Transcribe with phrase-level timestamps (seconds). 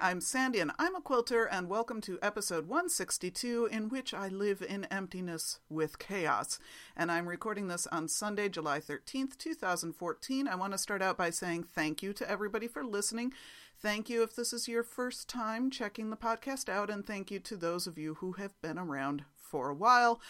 [0.00, 4.60] I'm Sandy and I'm a quilter, and welcome to episode 162, in which I live
[4.60, 6.58] in emptiness with chaos.
[6.96, 10.48] And I'm recording this on Sunday, July 13th, 2014.
[10.48, 13.32] I want to start out by saying thank you to everybody for listening.
[13.78, 17.38] Thank you if this is your first time checking the podcast out, and thank you
[17.40, 20.20] to those of you who have been around for a while,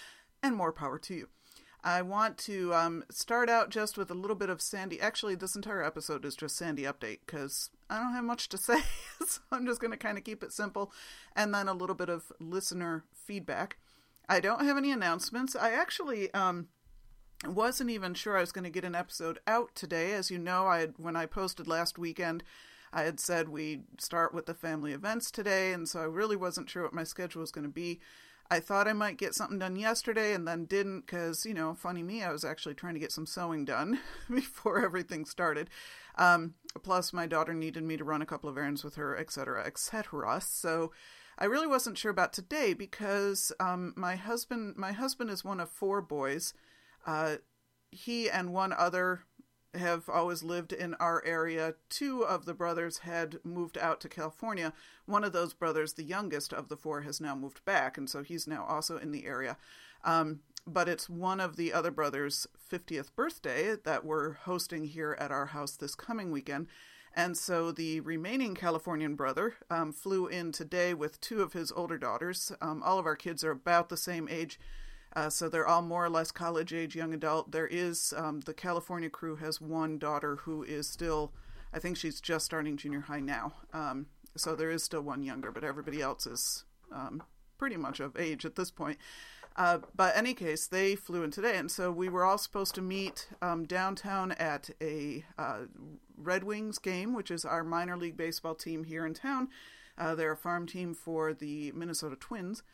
[0.42, 1.28] and more power to you.
[1.84, 4.98] I want to um, start out just with a little bit of Sandy.
[4.98, 8.80] Actually, this entire episode is just Sandy update because I don't have much to say.
[9.27, 10.91] so I'm just going to kind of keep it simple
[11.37, 13.77] and then a little bit of listener feedback.
[14.31, 15.55] I don't have any announcements.
[15.55, 16.69] I actually um,
[17.47, 20.14] wasn't even sure I was going to get an episode out today.
[20.14, 22.42] As you know, I had, when I posted last weekend,
[22.94, 26.70] I had said we'd start with the family events today, and so I really wasn't
[26.70, 28.00] sure what my schedule was going to be.
[28.55, 32.05] I thought I might get something done yesterday and then didn't because, you know, funny
[32.05, 33.98] me, I was actually trying to get some sewing done
[34.30, 35.69] before everything started.
[36.14, 39.64] Um, plus, my daughter needed me to run a couple of errands with her, etc.,
[39.66, 40.41] etc.
[40.41, 40.92] So
[41.36, 45.69] I really wasn't sure about today because um, my husband, my husband is one of
[45.69, 46.55] four boys.
[47.05, 47.38] Uh,
[47.91, 49.25] he and one other
[49.77, 51.75] have always lived in our area.
[51.89, 54.72] Two of the brothers had moved out to California.
[55.06, 58.22] One of those brothers, the youngest of the four, has now moved back, and so
[58.22, 59.56] he's now also in the area.
[60.05, 65.31] Um, but it's one of the other brothers' 50th birthday that we're hosting here at
[65.31, 66.69] our house this coming weekend.
[67.16, 71.97] And so the remaining Californian brother um, flew in today with two of his older
[71.97, 72.50] daughters.
[72.61, 74.59] Um, all of our kids are about the same age.
[75.17, 77.53] Uh, so they're all more or less college age young adult.
[77.53, 81.33] There is um, the California crew has one daughter who is still,
[81.72, 83.53] I think she's just starting junior high now.
[83.72, 84.06] Um,
[84.37, 87.22] so there is still one younger, but everybody else is um,
[87.59, 88.99] pretty much of age at this point.
[89.56, 92.83] Uh, but any case, they flew in today, and so we were all supposed to
[92.83, 95.61] meet um, downtown at a uh,
[96.17, 99.49] Red Wings game, which is our minor league baseball team here in town.
[99.97, 102.65] Uh, they're a farm team for the Minnesota Twins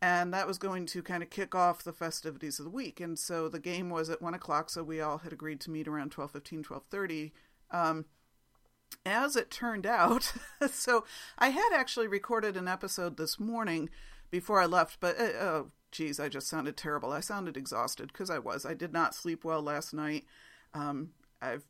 [0.00, 3.00] and that was going to kind of kick off the festivities of the week.
[3.00, 5.88] And so the game was at 1 o'clock so we all had agreed to meet
[5.88, 7.32] around 12.15 12.30
[7.70, 8.04] um,
[9.04, 10.32] as it turned out
[10.70, 11.04] so
[11.38, 13.90] i had actually recorded an episode this morning
[14.30, 17.12] before i left but uh, oh geez i just sounded terrible.
[17.12, 18.64] I sounded exhausted because i was.
[18.66, 20.24] I did not sleep well last night.
[20.74, 21.10] Um,
[21.40, 21.64] i've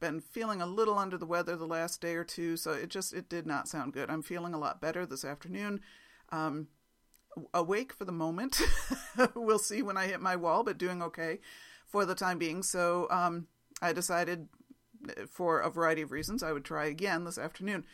[0.00, 3.12] been feeling a little under the weather the last day or two so it just
[3.12, 4.10] it did not sound good.
[4.10, 5.80] I'm feeling a lot better this afternoon.
[6.30, 6.68] Um,
[7.54, 8.60] awake for the moment.
[9.34, 11.38] we'll see when I hit my wall, but doing okay
[11.86, 12.62] for the time being.
[12.62, 13.46] So um,
[13.80, 14.48] I decided,
[15.08, 17.84] uh, for a variety of reasons, I would try again this afternoon.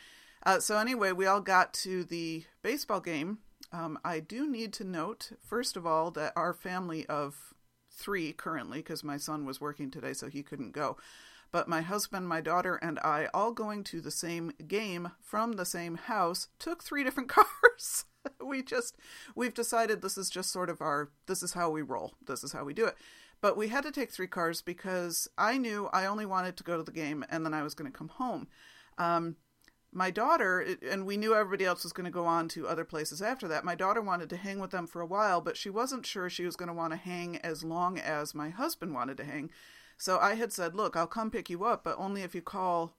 [0.45, 3.39] Uh, so anyway, we all got to the baseball game.
[3.71, 7.53] Um, I do need to note, first of all, that our family of
[7.91, 10.97] three currently, because my son was working today, so he couldn't go.
[11.51, 15.65] But my husband, my daughter, and I, all going to the same game from the
[15.65, 18.05] same house, took three different cars.
[18.45, 18.97] we just
[19.35, 22.13] we've decided this is just sort of our this is how we roll.
[22.25, 22.95] This is how we do it.
[23.41, 26.77] But we had to take three cars because I knew I only wanted to go
[26.77, 28.47] to the game and then I was going to come home.
[28.97, 29.37] Um,
[29.91, 33.21] my daughter, and we knew everybody else was going to go on to other places
[33.23, 33.63] after that.
[33.63, 36.45] My daughter wanted to hang with them for a while, but she wasn't sure she
[36.45, 39.49] was going to want to hang as long as my husband wanted to hang.
[39.97, 42.93] So I had said, "Look, I'll come pick you up, but only if you call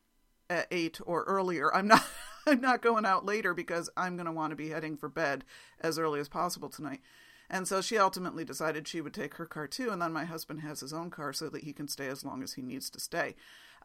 [0.51, 1.73] at eight or earlier.
[1.75, 2.05] I'm not
[2.47, 5.45] I'm not going out later because I'm going to want to be heading for bed
[5.81, 7.01] as early as possible tonight.
[7.49, 10.61] And so she ultimately decided she would take her car too, and then my husband
[10.61, 13.01] has his own car so that he can stay as long as he needs to
[13.01, 13.35] stay.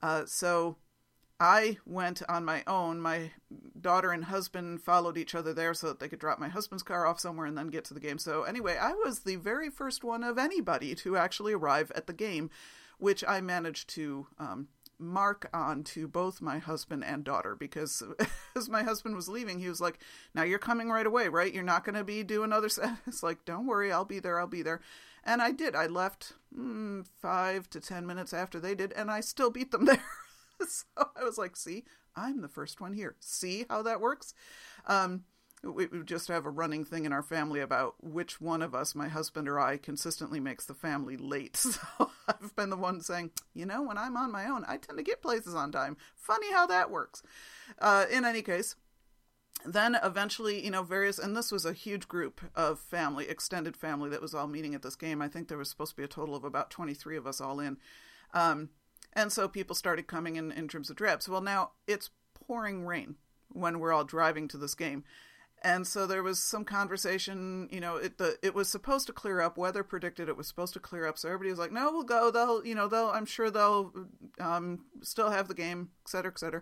[0.03, 0.77] Uh, so
[1.39, 3.01] I went on my own.
[3.01, 3.31] My
[3.79, 7.05] daughter and husband followed each other there so that they could drop my husband's car
[7.05, 8.19] off somewhere and then get to the game.
[8.19, 12.13] So, anyway, I was the very first one of anybody to actually arrive at the
[12.13, 12.51] game,
[12.99, 14.69] which I managed to um,
[14.99, 18.03] mark on to both my husband and daughter because
[18.55, 19.99] as my husband was leaving, he was like,
[20.33, 21.53] Now you're coming right away, right?
[21.53, 22.97] You're not going to be doing other set.
[23.07, 24.81] It's like, Don't worry, I'll be there, I'll be there.
[25.23, 25.75] And I did.
[25.75, 29.85] I left mm, five to ten minutes after they did, and I still beat them
[29.85, 30.03] there.
[30.67, 31.83] so I was like, See,
[32.15, 33.15] I'm the first one here.
[33.19, 34.33] See how that works?
[34.87, 35.23] Um,
[35.63, 39.07] we, just have a running thing in our family about which one of us, my
[39.07, 41.63] husband or I, consistently makes the family late.
[41.97, 44.97] So I've been the one saying, you know, when I'm on my own, I tend
[44.97, 45.97] to get places on time.
[46.15, 47.21] Funny how that works.
[47.79, 48.75] Uh, in any case,
[49.65, 54.09] then eventually, you know, various, and this was a huge group of family, extended family
[54.09, 55.21] that was all meeting at this game.
[55.21, 57.59] I think there was supposed to be a total of about 23 of us all
[57.59, 57.77] in.
[58.33, 58.69] Um,
[59.13, 61.29] and so people started coming in in terms of drabs.
[61.29, 63.15] Well, now it's pouring rain
[63.51, 65.03] when we're all driving to this game.
[65.65, 69.41] And so there was some conversation, you know, it the it was supposed to clear
[69.41, 69.57] up.
[69.57, 72.29] Weather predicted it was supposed to clear up, so everybody was like, "No, we'll go.
[72.29, 73.09] They'll, you know, they'll.
[73.09, 73.91] I'm sure they'll
[74.39, 76.61] um, still have the game, et cetera, et cetera."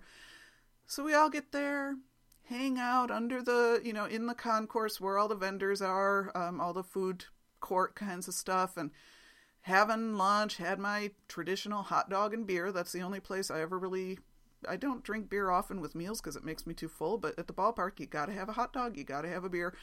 [0.88, 1.97] So we all get there,
[2.45, 6.61] hang out under the, you know, in the concourse where all the vendors are, um,
[6.61, 7.25] all the food
[7.59, 8.91] court kinds of stuff, and
[9.63, 10.57] having lunch.
[10.57, 12.71] Had my traditional hot dog and beer.
[12.71, 14.19] That's the only place I ever really.
[14.68, 17.18] I don't drink beer often with meals because it makes me too full.
[17.18, 18.98] But at the ballpark, you got to have a hot dog.
[18.98, 19.74] You got to have a beer.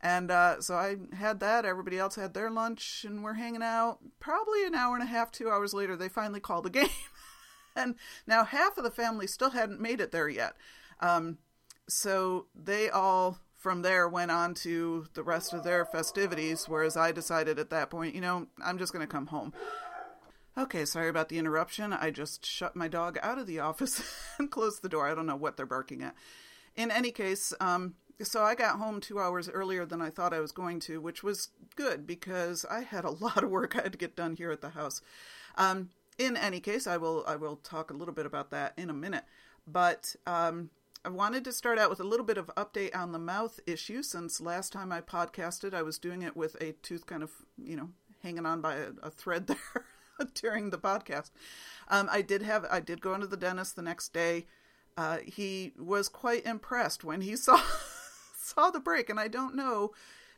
[0.00, 1.64] And uh, so I had that.
[1.64, 3.98] Everybody else had their lunch, and we're hanging out.
[4.20, 6.88] Probably an hour and a half, two hours later, they finally called the game.
[7.76, 7.96] and
[8.26, 10.54] now half of the family still hadn't made it there yet.
[11.00, 11.38] Um,
[11.88, 17.10] so they all from there went on to the rest of their festivities, whereas I
[17.10, 19.52] decided at that point, you know, I'm just going to come home.
[20.58, 21.92] Okay, sorry about the interruption.
[21.92, 24.02] I just shut my dog out of the office
[24.40, 25.06] and closed the door.
[25.06, 26.16] I don't know what they're barking at.
[26.74, 30.40] In any case, um, so I got home two hours earlier than I thought I
[30.40, 33.92] was going to, which was good because I had a lot of work I had
[33.92, 35.00] to get done here at the house.
[35.56, 38.90] Um, in any case, I will I will talk a little bit about that in
[38.90, 39.24] a minute.
[39.64, 40.70] But um,
[41.04, 44.02] I wanted to start out with a little bit of update on the mouth issue
[44.02, 47.76] since last time I podcasted, I was doing it with a tooth kind of, you
[47.76, 47.90] know,
[48.24, 49.84] hanging on by a, a thread there
[50.34, 51.30] during the podcast.
[51.88, 54.46] Um, I did have, I did go into the dentist the next day.
[54.96, 57.60] Uh, he was quite impressed when he saw
[58.36, 59.92] saw the break, and I don't know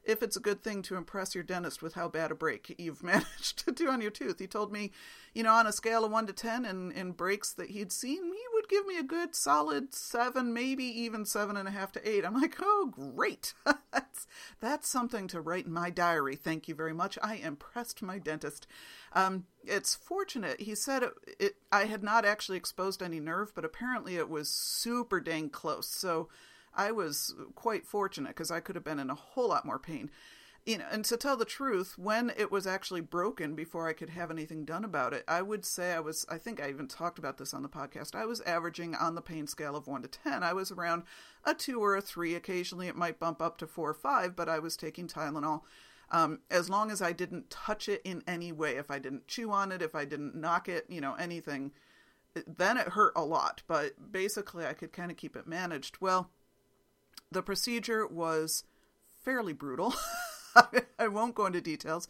[0.04, 3.02] if it's a good thing to impress your dentist with how bad a break you've
[3.04, 4.38] managed to do on your tooth.
[4.38, 4.92] He told me,
[5.34, 8.24] you know, on a scale of one to ten in, in breaks that he'd seen,
[8.24, 12.24] he give me a good solid seven, maybe even seven and a half to eight.
[12.24, 13.52] I'm like, oh great.
[13.92, 14.26] that's
[14.60, 16.36] that's something to write in my diary.
[16.36, 17.18] Thank you very much.
[17.22, 18.66] I impressed my dentist.
[19.12, 20.60] Um, it's fortunate.
[20.60, 24.48] He said it, it I had not actually exposed any nerve, but apparently it was
[24.48, 25.88] super dang close.
[25.88, 26.28] So
[26.74, 30.10] I was quite fortunate because I could have been in a whole lot more pain.
[30.66, 34.10] You know, and to tell the truth, when it was actually broken before I could
[34.10, 37.18] have anything done about it, I would say I was, I think I even talked
[37.18, 40.08] about this on the podcast, I was averaging on the pain scale of 1 to
[40.08, 40.42] 10.
[40.42, 41.04] I was around
[41.44, 42.34] a 2 or a 3.
[42.34, 45.62] Occasionally it might bump up to 4 or 5, but I was taking Tylenol.
[46.12, 49.52] Um, as long as I didn't touch it in any way, if I didn't chew
[49.52, 51.72] on it, if I didn't knock it, you know, anything,
[52.46, 53.62] then it hurt a lot.
[53.66, 55.98] But basically, I could kind of keep it managed.
[56.00, 56.30] Well,
[57.30, 58.64] the procedure was
[59.24, 59.94] fairly brutal.
[60.98, 62.08] I won't go into details.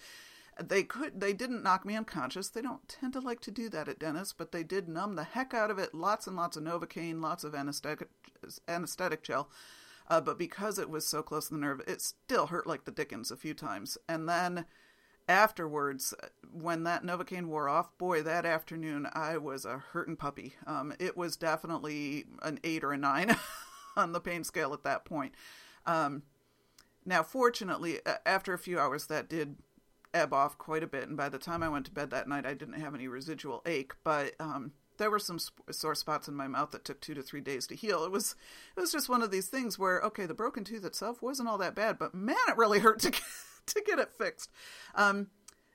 [0.62, 2.48] They could they didn't knock me unconscious.
[2.48, 5.24] They don't tend to like to do that at dentists, but they did numb the
[5.24, 5.94] heck out of it.
[5.94, 8.08] Lots and lots of Novocaine, lots of anesthetic
[8.68, 9.48] anesthetic gel.
[10.08, 12.90] Uh, but because it was so close to the nerve, it still hurt like the
[12.90, 13.96] dickens a few times.
[14.08, 14.66] And then
[15.28, 16.12] afterwards,
[16.52, 20.54] when that Novocaine wore off, boy, that afternoon I was a hurting puppy.
[20.66, 23.36] Um, it was definitely an eight or a nine.
[23.96, 25.34] on the pain scale at that point.
[25.86, 26.22] Um,
[27.04, 29.56] now, fortunately, after a few hours, that did
[30.12, 32.46] ebb off quite a bit, and by the time I went to bed that night,
[32.46, 33.92] I didn't have any residual ache.
[34.04, 35.38] But um, there were some
[35.70, 38.04] sore spots in my mouth that took two to three days to heal.
[38.04, 38.36] It was
[38.76, 41.58] it was just one of these things where okay, the broken tooth itself wasn't all
[41.58, 43.22] that bad, but man, it really hurt to get,
[43.66, 44.50] to get it fixed.
[44.94, 45.28] Um,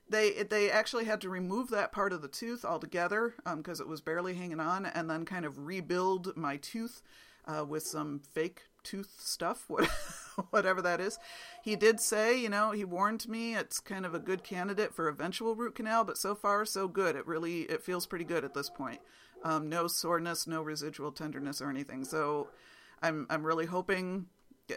[0.08, 3.88] they they actually had to remove that part of the tooth altogether because um, it
[3.88, 7.02] was barely hanging on, and then kind of rebuild my tooth
[7.46, 9.68] uh, with some fake tooth stuff,
[10.50, 11.18] whatever that is.
[11.62, 15.08] He did say, you know, he warned me it's kind of a good candidate for
[15.08, 17.16] eventual root canal, but so far so good.
[17.16, 19.00] It really it feels pretty good at this point.
[19.44, 22.04] Um, no soreness, no residual tenderness or anything.
[22.04, 22.48] So
[23.02, 24.26] I'm I'm really hoping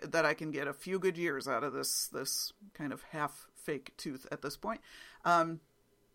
[0.03, 3.47] that I can get a few good years out of this this kind of half
[3.55, 4.81] fake tooth at this point.
[5.25, 5.61] Um,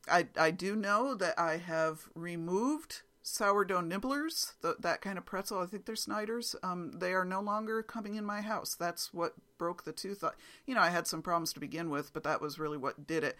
[0.08, 5.58] I I do know that I have removed sourdough nibblers, the, that kind of pretzel.
[5.58, 6.54] I think they're Snyder's.
[6.62, 8.76] Um, they are no longer coming in my house.
[8.78, 10.22] That's what broke the tooth.
[10.66, 13.24] You know, I had some problems to begin with, but that was really what did
[13.24, 13.36] it.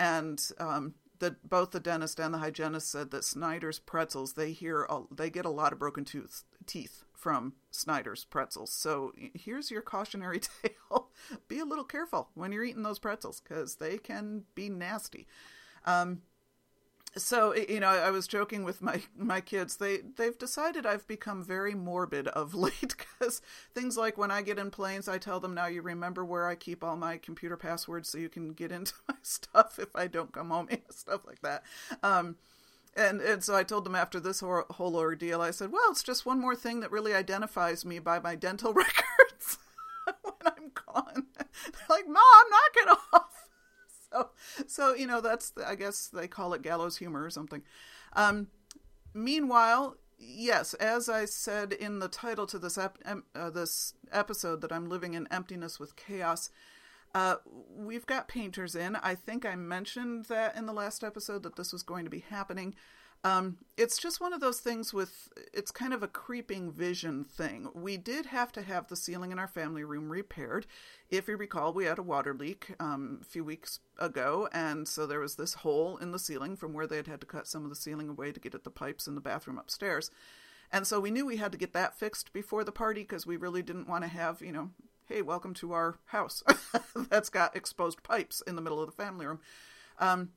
[0.00, 4.86] And um, the, both the dentist and the hygienist said that Snyder's pretzels they hear
[4.90, 8.72] a, they get a lot of broken tooth teeth from Snyder's pretzels.
[8.72, 11.10] So here's your cautionary tale:
[11.46, 15.28] be a little careful when you're eating those pretzels because they can be nasty.
[15.86, 16.22] Um,
[17.16, 21.42] so you know i was joking with my my kids they they've decided i've become
[21.44, 23.42] very morbid of late because
[23.74, 26.54] things like when i get in planes i tell them now you remember where i
[26.54, 30.32] keep all my computer passwords so you can get into my stuff if i don't
[30.32, 31.62] come home and stuff like that
[32.02, 32.36] um,
[32.96, 36.26] and and so I told them after this whole ordeal, I said, "Well, it's just
[36.26, 39.58] one more thing that really identifies me by my dental records
[40.22, 42.16] when I'm gone." They're like, "Mom,
[42.50, 43.19] knock it off."
[44.66, 47.62] so you know that's I guess they call it gallows humor or something.
[48.14, 48.48] Um,
[49.14, 52.98] meanwhile, yes, as I said in the title to this ep-
[53.34, 56.50] uh, this episode, that I'm living in emptiness with chaos.
[57.12, 57.36] Uh,
[57.68, 58.94] we've got painters in.
[58.96, 62.20] I think I mentioned that in the last episode that this was going to be
[62.20, 62.74] happening.
[63.22, 67.68] Um, it's just one of those things with, it's kind of a creeping vision thing.
[67.74, 70.66] We did have to have the ceiling in our family room repaired.
[71.10, 75.06] If you recall, we had a water leak um, a few weeks ago, and so
[75.06, 77.64] there was this hole in the ceiling from where they had had to cut some
[77.64, 80.10] of the ceiling away to get at the pipes in the bathroom upstairs.
[80.72, 83.36] And so we knew we had to get that fixed before the party because we
[83.36, 84.70] really didn't want to have, you know,
[85.06, 86.42] hey, welcome to our house
[87.10, 89.40] that's got exposed pipes in the middle of the family room.
[89.98, 90.30] Um,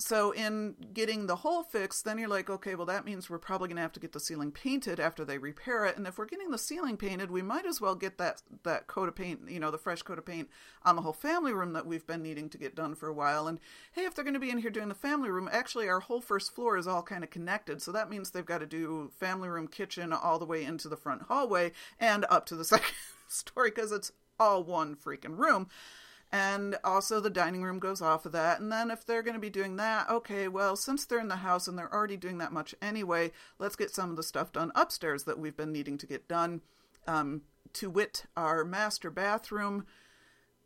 [0.00, 3.66] so in getting the hole fixed, then you're like, okay, well that means we're probably
[3.66, 5.96] going to have to get the ceiling painted after they repair it.
[5.96, 9.08] And if we're getting the ceiling painted, we might as well get that that coat
[9.08, 10.48] of paint, you know, the fresh coat of paint
[10.84, 13.48] on the whole family room that we've been needing to get done for a while.
[13.48, 13.58] And
[13.92, 16.20] hey, if they're going to be in here doing the family room, actually our whole
[16.20, 17.82] first floor is all kind of connected.
[17.82, 20.96] So that means they've got to do family room, kitchen all the way into the
[20.96, 22.94] front hallway and up to the second
[23.26, 25.68] story because it's all one freaking room
[26.30, 28.60] and also the dining room goes off of that.
[28.60, 31.36] And then if they're going to be doing that, okay, well, since they're in the
[31.36, 34.70] house and they're already doing that much anyway, let's get some of the stuff done
[34.74, 36.60] upstairs that we've been needing to get done.
[37.06, 37.42] Um,
[37.74, 39.86] to wit, our master bathroom.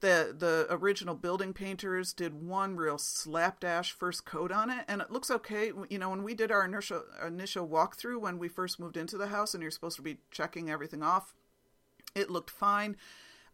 [0.00, 5.12] The the original building painters did one real slapdash first coat on it, and it
[5.12, 5.70] looks okay.
[5.88, 9.28] You know, when we did our initial initial walkthrough when we first moved into the
[9.28, 11.34] house, and you're supposed to be checking everything off,
[12.16, 12.96] it looked fine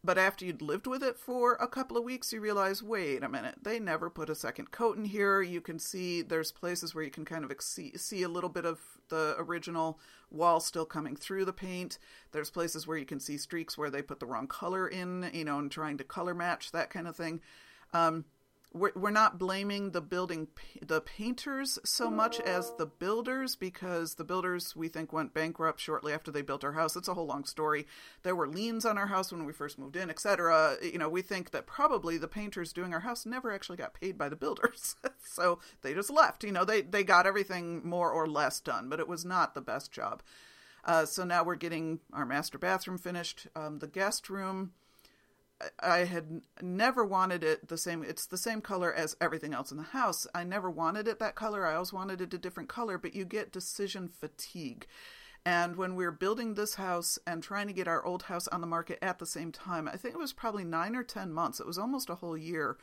[0.04, 3.28] but after you'd lived with it for a couple of weeks, you realize, wait a
[3.28, 5.42] minute, they never put a second coat in here.
[5.42, 8.80] You can see there's places where you can kind of see, a little bit of
[9.08, 9.98] the original
[10.30, 11.98] wall still coming through the paint.
[12.32, 15.44] There's places where you can see streaks where they put the wrong color in, you
[15.44, 17.40] know, and trying to color match that kind of thing.
[17.92, 18.24] Um,
[18.78, 20.48] we're, we're not blaming the building
[20.80, 26.12] the painters so much as the builders because the builders we think went bankrupt shortly
[26.12, 26.96] after they built our house.
[26.96, 27.86] It's a whole long story.
[28.22, 31.22] There were liens on our house when we first moved in etc you know we
[31.22, 34.96] think that probably the painters doing our house never actually got paid by the builders.
[35.20, 38.98] So they just left you know they they got everything more or less done but
[38.98, 40.22] it was not the best job.
[40.84, 44.72] Uh, so now we're getting our master bathroom finished um, the guest room
[45.80, 48.04] I had never wanted it the same.
[48.04, 50.26] It's the same color as everything else in the house.
[50.34, 51.66] I never wanted it that color.
[51.66, 54.86] I always wanted it a different color, but you get decision fatigue.
[55.44, 58.60] And when we were building this house and trying to get our old house on
[58.60, 61.58] the market at the same time, I think it was probably nine or 10 months.
[61.58, 62.76] It was almost a whole year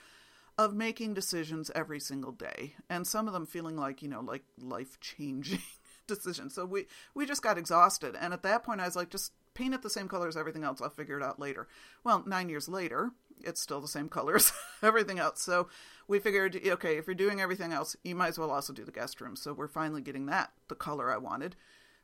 [0.58, 2.76] of making decisions every single day.
[2.90, 5.62] And some of them feeling like, you know, like life changing
[6.08, 6.56] decisions.
[6.56, 8.16] So we, we just got exhausted.
[8.20, 10.64] And at that point, I was like, just paint it the same color as everything
[10.64, 10.82] else.
[10.82, 11.68] I'll figure it out later.
[12.04, 13.12] Well, nine years later,
[13.44, 14.52] it's still the same colors,
[14.84, 15.42] everything else.
[15.42, 15.70] So
[16.08, 18.92] we figured, okay, if you're doing everything else, you might as well also do the
[18.92, 19.36] guest room.
[19.36, 21.56] So we're finally getting that the color I wanted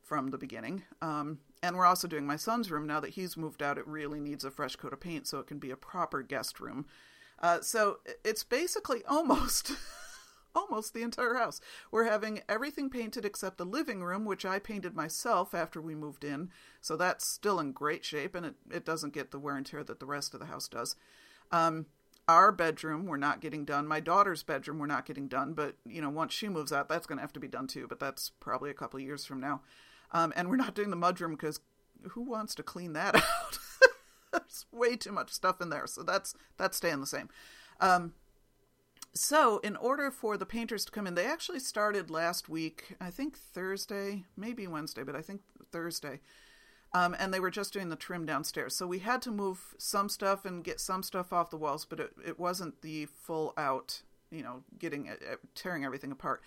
[0.02, 0.84] from the beginning.
[1.02, 3.78] Um, and we're also doing my son's room now that he's moved out.
[3.78, 6.60] It really needs a fresh coat of paint so it can be a proper guest
[6.60, 6.86] room.
[7.40, 9.74] Uh, so it's basically almost
[10.56, 11.62] almost the entire house.
[11.92, 16.24] We're having everything painted except the living room, which I painted myself after we moved
[16.24, 16.50] in.
[16.82, 19.84] So that's still in great shape and it, it doesn't get the wear and tear
[19.84, 20.96] that the rest of the house does.
[21.52, 21.88] Um,
[22.28, 23.88] our bedroom, we're not getting done.
[23.88, 25.54] My daughter's bedroom, we're not getting done.
[25.54, 27.88] But, you know, once she moves out, that's going to have to be done too.
[27.88, 29.62] But that's probably a couple years from now.
[30.12, 31.60] Um, and we're not doing the mudroom because
[32.10, 33.60] who wants to clean that out?
[34.32, 35.88] There's way too much stuff in there.
[35.88, 37.30] So that's, that's staying the same.
[37.80, 38.14] Um,
[39.14, 43.10] so, in order for the painters to come in, they actually started last week, I
[43.10, 45.42] think Thursday, maybe Wednesday, but I think
[45.72, 46.22] Thursday.
[46.94, 48.76] Um, and they were just doing the trim downstairs.
[48.76, 52.00] So we had to move some stuff and get some stuff off the walls, but
[52.00, 56.42] it, it wasn't the full out, you know, getting uh, tearing everything apart.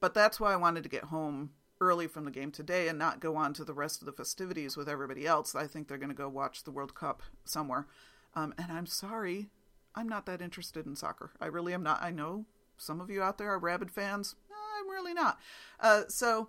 [0.00, 3.20] But that's why I wanted to get home early from the game today and not
[3.20, 5.54] go on to the rest of the festivities with everybody else.
[5.54, 7.86] I think they're going to go watch the World Cup somewhere.
[8.34, 9.48] Um, and I'm sorry,
[9.94, 11.30] I'm not that interested in soccer.
[11.40, 12.02] I really am not.
[12.02, 12.46] I know
[12.76, 14.34] some of you out there are rabid fans.
[14.78, 15.38] I'm really not.
[15.80, 16.48] Uh, so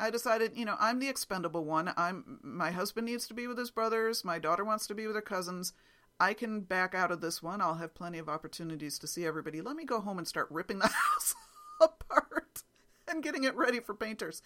[0.00, 1.92] I decided, you know, I'm the expendable one.
[1.96, 4.24] I'm my husband needs to be with his brothers.
[4.24, 5.72] My daughter wants to be with her cousins.
[6.18, 7.60] I can back out of this one.
[7.60, 9.60] I'll have plenty of opportunities to see everybody.
[9.60, 11.34] Let me go home and start ripping the house
[11.80, 12.62] apart
[13.08, 14.42] and getting it ready for painters.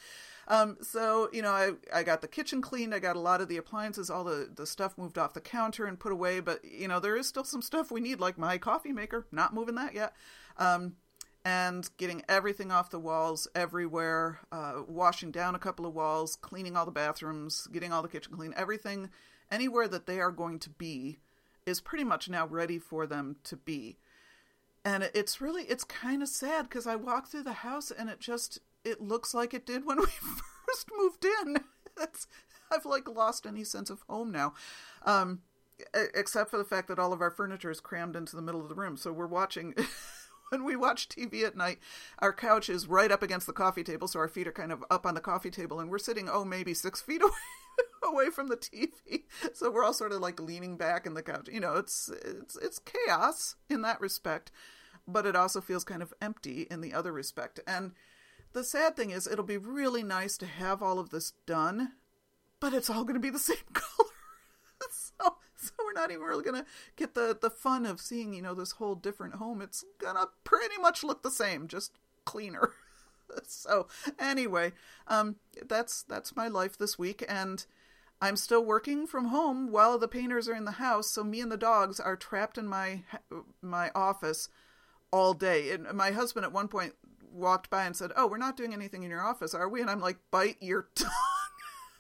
[0.51, 2.93] Um, so, you know, I, I got the kitchen cleaned.
[2.93, 5.87] I got a lot of the appliances, all the, the stuff moved off the counter
[5.87, 6.41] and put away.
[6.41, 9.27] But, you know, there is still some stuff we need, like my coffee maker.
[9.31, 10.13] Not moving that yet.
[10.57, 10.97] Um,
[11.45, 16.77] and getting everything off the walls everywhere, uh, washing down a couple of walls, cleaning
[16.77, 19.09] all the bathrooms, getting all the kitchen clean, everything,
[19.53, 21.21] anywhere that they are going to be
[21.65, 23.97] is pretty much now ready for them to be
[24.85, 28.19] and it's really it's kind of sad because I walk through the house and it
[28.19, 30.07] just it looks like it did when we
[30.67, 31.59] first moved in.
[32.01, 32.27] It's
[32.73, 34.55] I've like lost any sense of home now,
[35.05, 35.41] um,
[35.95, 38.69] except for the fact that all of our furniture is crammed into the middle of
[38.69, 38.97] the room.
[38.97, 39.75] So we're watching.
[40.51, 41.79] when we watch TV at night,
[42.19, 44.85] our couch is right up against the coffee table, so our feet are kind of
[44.91, 47.31] up on the coffee table, and we're sitting, oh, maybe six feet away
[48.03, 49.25] away from the TV.
[49.55, 51.49] So we're all sort of like leaning back in the couch.
[51.51, 54.51] You know, it's it's it's chaos in that respect,
[55.07, 57.61] but it also feels kind of empty in the other respect.
[57.67, 57.93] And
[58.53, 61.93] the sad thing is it'll be really nice to have all of this done,
[62.59, 64.11] but it's all going to be the same color.
[64.91, 66.67] so so we're not even really going to
[66.97, 69.61] get the the fun of seeing, you know, this whole different home.
[69.61, 71.93] It's going to pretty much look the same, just
[72.25, 72.71] cleaner.
[73.47, 73.89] so
[74.19, 74.73] anyway,
[75.07, 75.37] um,
[75.69, 77.65] that's that's my life this week, and
[78.23, 81.11] I'm still working from home while the painters are in the house.
[81.11, 83.03] So me and the dogs are trapped in my
[83.63, 84.49] my office
[85.11, 85.71] all day.
[85.71, 86.95] And my husband at one point
[87.33, 89.91] walked by and said, "Oh, we're not doing anything in your office, are we?" And
[89.91, 91.11] I'm like, "Bite your tongue."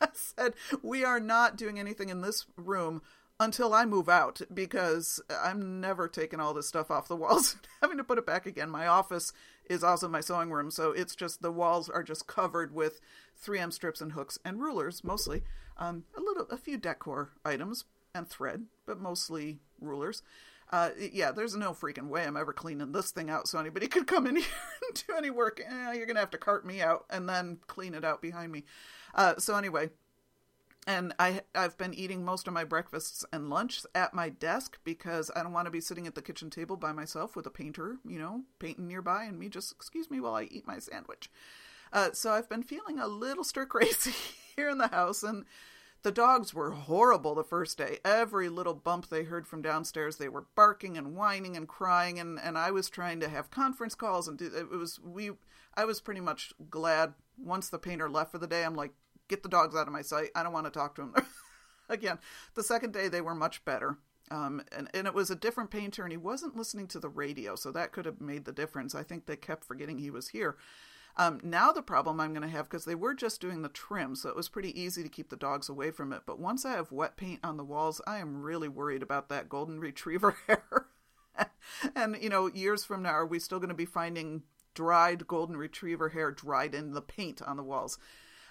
[0.01, 3.03] I said, "We are not doing anything in this room."
[3.43, 7.67] Until I move out, because I'm never taking all this stuff off the walls and
[7.81, 8.69] having to put it back again.
[8.69, 9.33] My office
[9.71, 10.71] is also my sewing room.
[10.71, 13.01] So it's just the walls are just covered with
[13.43, 15.43] 3M strips and hooks and rulers, mostly.
[15.79, 20.23] Um, a little, a few decor items and thread, but mostly rulers.
[20.71, 24.07] Uh, yeah, there's no freaking way I'm ever cleaning this thing out so anybody could
[24.07, 24.45] come in here
[24.87, 25.61] and do any work.
[25.61, 28.65] Eh, you're gonna have to cart me out and then clean it out behind me.
[29.15, 29.91] Uh, so anyway,
[30.87, 35.31] and I I've been eating most of my breakfasts and lunch at my desk because
[35.35, 37.99] I don't want to be sitting at the kitchen table by myself with a painter,
[38.07, 41.31] you know, painting nearby, and me just excuse me while I eat my sandwich.
[41.93, 44.15] Uh, so I've been feeling a little stir crazy
[44.57, 45.45] here in the house, and
[46.02, 47.99] the dogs were horrible the first day.
[48.04, 52.39] Every little bump they heard from downstairs, they were barking and whining and crying, and
[52.39, 55.32] and I was trying to have conference calls and do it was we.
[55.75, 58.65] I was pretty much glad once the painter left for the day.
[58.65, 58.93] I'm like,
[59.28, 60.30] get the dogs out of my sight.
[60.34, 61.15] I don't want to talk to them.
[61.89, 62.19] Again,
[62.54, 63.99] the second day they were much better.
[64.32, 67.56] Um, and, and it was a different painter, and he wasn't listening to the radio,
[67.56, 68.95] so that could have made the difference.
[68.95, 70.56] I think they kept forgetting he was here.
[71.17, 74.15] Um, now the problem I'm going to have because they were just doing the trim,
[74.15, 76.23] so it was pretty easy to keep the dogs away from it.
[76.27, 79.49] But once I have wet paint on the walls, I am really worried about that
[79.49, 80.87] golden retriever hair.
[81.95, 84.43] and you know, years from now, are we still going to be finding
[84.75, 87.99] dried golden retriever hair dried in the paint on the walls?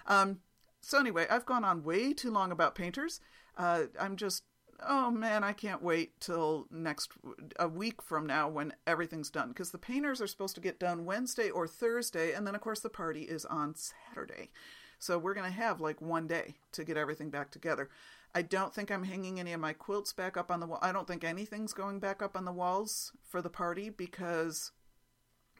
[0.06, 0.40] Um,
[0.80, 3.20] so anyway, I've gone on way too long about painters.
[3.56, 4.44] Uh, I'm just,
[4.86, 7.12] oh man, I can't wait till next
[7.58, 11.04] a week from now when everything's done because the painters are supposed to get done
[11.04, 14.50] Wednesday or Thursday, and then of course the party is on Saturday.
[14.98, 17.88] So we're gonna have like one day to get everything back together.
[18.34, 20.78] I don't think I'm hanging any of my quilts back up on the wall.
[20.82, 24.70] I don't think anything's going back up on the walls for the party because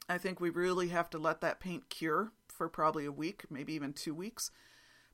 [0.07, 3.73] I think we really have to let that paint cure for probably a week, maybe
[3.73, 4.51] even two weeks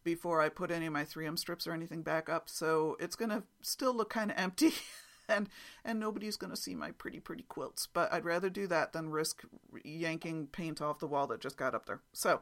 [0.07, 2.47] before I put any of my 3M strips or anything back up.
[2.47, 4.71] So it's going to still look kind of empty
[5.27, 5.49] and
[5.83, 9.09] and nobody's going to see my pretty pretty quilts, but I'd rather do that than
[9.09, 9.43] risk
[9.83, 11.99] yanking paint off the wall that just got up there.
[12.13, 12.39] So,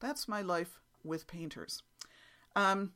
[0.00, 1.84] that's my life with painters.
[2.56, 2.90] Um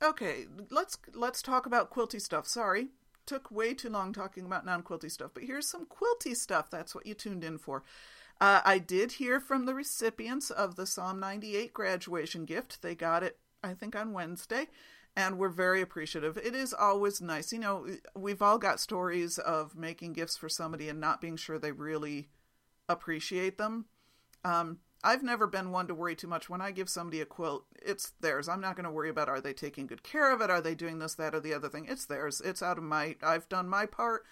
[0.00, 2.46] Okay, let's let's talk about quilty stuff.
[2.46, 2.90] Sorry,
[3.26, 6.70] took way too long talking about non-quilty stuff, but here's some quilty stuff.
[6.70, 7.82] That's what you tuned in for.
[8.40, 12.82] Uh, I did hear from the recipients of the Psalm 98 graduation gift.
[12.82, 14.68] They got it, I think, on Wednesday,
[15.16, 16.36] and we're very appreciative.
[16.36, 17.52] It is always nice.
[17.52, 21.58] You know, we've all got stories of making gifts for somebody and not being sure
[21.58, 22.28] they really
[22.88, 23.86] appreciate them.
[24.44, 26.48] Um, I've never been one to worry too much.
[26.48, 28.48] When I give somebody a quilt, it's theirs.
[28.48, 30.50] I'm not going to worry about are they taking good care of it?
[30.50, 31.86] Are they doing this, that, or the other thing?
[31.88, 32.40] It's theirs.
[32.44, 33.16] It's out of my.
[33.22, 34.24] I've done my part.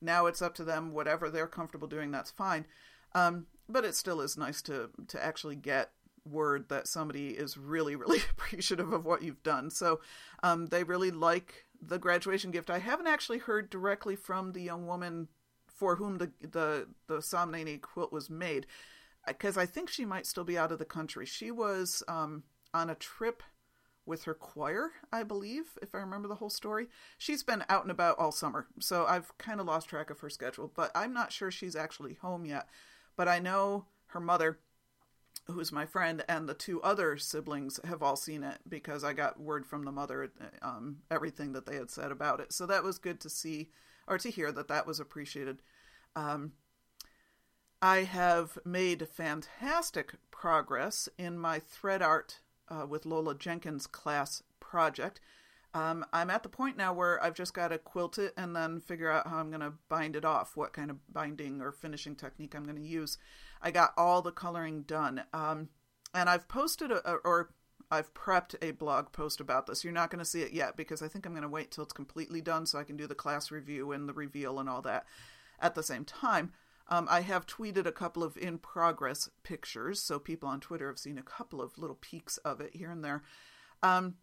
[0.00, 0.92] Now it's up to them.
[0.92, 2.66] Whatever they're comfortable doing, that's fine.
[3.14, 5.90] Um, but it still is nice to to actually get
[6.24, 9.70] word that somebody is really really appreciative of what you've done.
[9.70, 10.00] So
[10.42, 12.70] um, they really like the graduation gift.
[12.70, 15.28] I haven't actually heard directly from the young woman
[15.66, 18.66] for whom the the the 98 quilt was made,
[19.26, 21.26] because I think she might still be out of the country.
[21.26, 22.44] She was um,
[22.74, 23.42] on a trip
[24.06, 26.88] with her choir, I believe, if I remember the whole story.
[27.16, 30.30] She's been out and about all summer, so I've kind of lost track of her
[30.30, 32.68] schedule, but I'm not sure she's actually home yet.
[33.20, 34.60] But I know her mother,
[35.44, 39.38] who's my friend, and the two other siblings have all seen it because I got
[39.38, 42.50] word from the mother, um, everything that they had said about it.
[42.50, 43.68] So that was good to see
[44.08, 45.60] or to hear that that was appreciated.
[46.16, 46.52] Um,
[47.82, 55.20] I have made fantastic progress in my thread art uh, with Lola Jenkins class project.
[55.72, 58.80] Um, I'm at the point now where I've just got to quilt it and then
[58.80, 62.16] figure out how I'm going to bind it off, what kind of binding or finishing
[62.16, 63.18] technique I'm going to use.
[63.62, 65.22] I got all the coloring done.
[65.32, 65.68] Um,
[66.12, 67.50] and I've posted a, or
[67.90, 69.84] I've prepped a blog post about this.
[69.84, 71.84] You're not going to see it yet because I think I'm going to wait till
[71.84, 74.82] it's completely done so I can do the class review and the reveal and all
[74.82, 75.06] that
[75.60, 76.52] at the same time.
[76.88, 80.98] Um, I have tweeted a couple of in progress pictures, so people on Twitter have
[80.98, 83.22] seen a couple of little peeks of it here and there.
[83.82, 84.14] Um,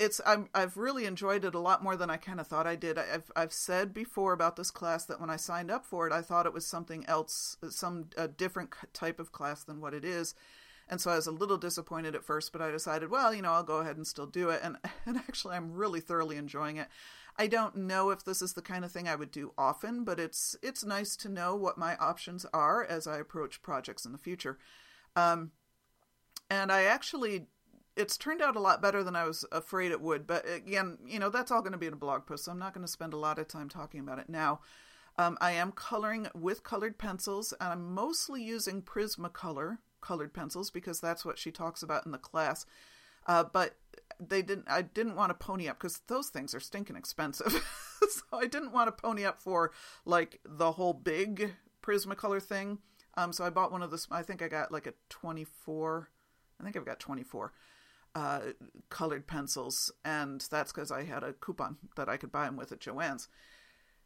[0.00, 2.74] it's I'm, I've really enjoyed it a lot more than I kind of thought I
[2.74, 2.96] did.
[2.98, 6.22] I've I've said before about this class that when I signed up for it, I
[6.22, 10.34] thought it was something else, some a different type of class than what it is,
[10.88, 12.50] and so I was a little disappointed at first.
[12.50, 15.18] But I decided, well, you know, I'll go ahead and still do it, and and
[15.18, 16.88] actually, I'm really thoroughly enjoying it.
[17.36, 20.18] I don't know if this is the kind of thing I would do often, but
[20.18, 24.18] it's it's nice to know what my options are as I approach projects in the
[24.18, 24.58] future.
[25.14, 25.50] Um,
[26.48, 27.46] and I actually,
[28.00, 30.26] it's turned out a lot better than I was afraid it would.
[30.26, 32.58] But again, you know, that's all going to be in a blog post, so I'm
[32.58, 34.60] not going to spend a lot of time talking about it now.
[35.18, 41.00] Um, I am coloring with colored pencils, and I'm mostly using Prismacolor colored pencils because
[41.00, 42.64] that's what she talks about in the class.
[43.26, 43.76] Uh, but
[44.18, 47.52] they didn't I didn't want to pony up because those things are stinking expensive.
[48.08, 49.72] so I didn't want to pony up for
[50.06, 52.78] like the whole big Prismacolor thing.
[53.16, 54.06] Um, so I bought one of the.
[54.10, 56.08] I think I got like a 24.
[56.58, 57.52] I think I've got 24
[58.14, 58.40] uh,
[58.88, 62.72] colored pencils, and that's because I had a coupon that I could buy them with
[62.72, 63.28] at Joann's.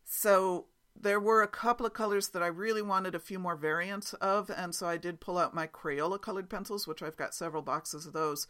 [0.04, 4.12] So there were a couple of colors that I really wanted a few more variants
[4.14, 7.62] of, and so I did pull out my Crayola colored pencils, which I've got several
[7.62, 8.46] boxes of those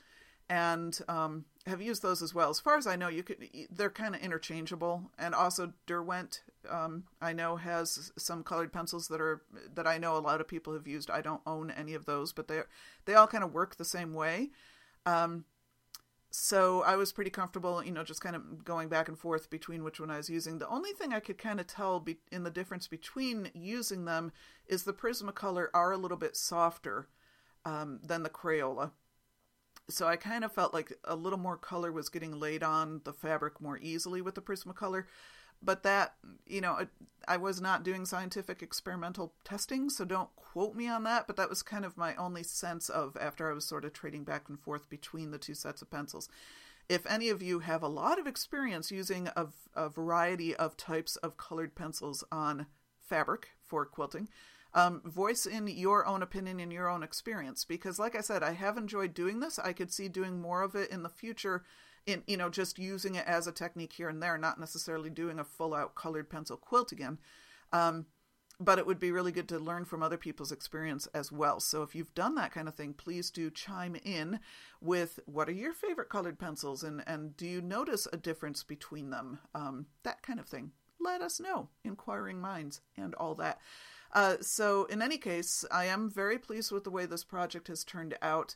[0.48, 2.50] and um, have used those as well.
[2.50, 5.10] As far as I know, you could they're kind of interchangeable.
[5.18, 9.42] And also Derwent, um, I know has some colored pencils that are
[9.74, 11.10] that I know a lot of people have used.
[11.10, 12.60] I don't own any of those, but they
[13.06, 14.50] they all kind of work the same way.
[15.06, 15.44] Um,
[16.30, 19.84] so I was pretty comfortable, you know, just kind of going back and forth between
[19.84, 20.58] which one I was using.
[20.58, 24.32] The only thing I could kind of tell be- in the difference between using them
[24.66, 27.08] is the Prismacolor are a little bit softer
[27.64, 28.90] um, than the Crayola
[29.88, 33.12] so I kind of felt like a little more color was getting laid on the
[33.12, 35.04] fabric more easily with the Prismacolor.
[35.62, 36.14] But that,
[36.46, 36.86] you know,
[37.26, 41.26] I was not doing scientific experimental testing, so don't quote me on that.
[41.26, 44.24] But that was kind of my only sense of after I was sort of trading
[44.24, 46.28] back and forth between the two sets of pencils.
[46.88, 51.16] If any of you have a lot of experience using a, a variety of types
[51.16, 52.66] of colored pencils on
[53.00, 54.28] fabric for quilting,
[54.74, 58.52] um, voice in your own opinion and your own experience because like i said i
[58.52, 61.62] have enjoyed doing this i could see doing more of it in the future
[62.06, 65.38] in you know just using it as a technique here and there not necessarily doing
[65.38, 67.18] a full out colored pencil quilt again
[67.72, 68.06] um,
[68.60, 71.58] but it would be really good to learn from other people's experience as well.
[71.60, 74.40] So if you've done that kind of thing, please do chime in
[74.80, 79.10] with what are your favorite colored pencils and, and do you notice a difference between
[79.10, 79.40] them?
[79.54, 80.70] Um, that kind of thing.
[81.00, 83.60] Let us know, inquiring minds and all that.
[84.12, 87.82] Uh, so, in any case, I am very pleased with the way this project has
[87.82, 88.54] turned out.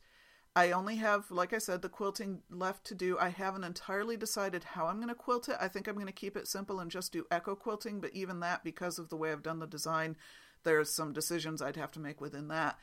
[0.57, 3.17] I only have, like I said, the quilting left to do.
[3.19, 5.57] I haven't entirely decided how I'm going to quilt it.
[5.61, 8.41] I think I'm going to keep it simple and just do echo quilting, but even
[8.41, 10.17] that, because of the way I've done the design,
[10.65, 12.77] there's some decisions I'd have to make within that.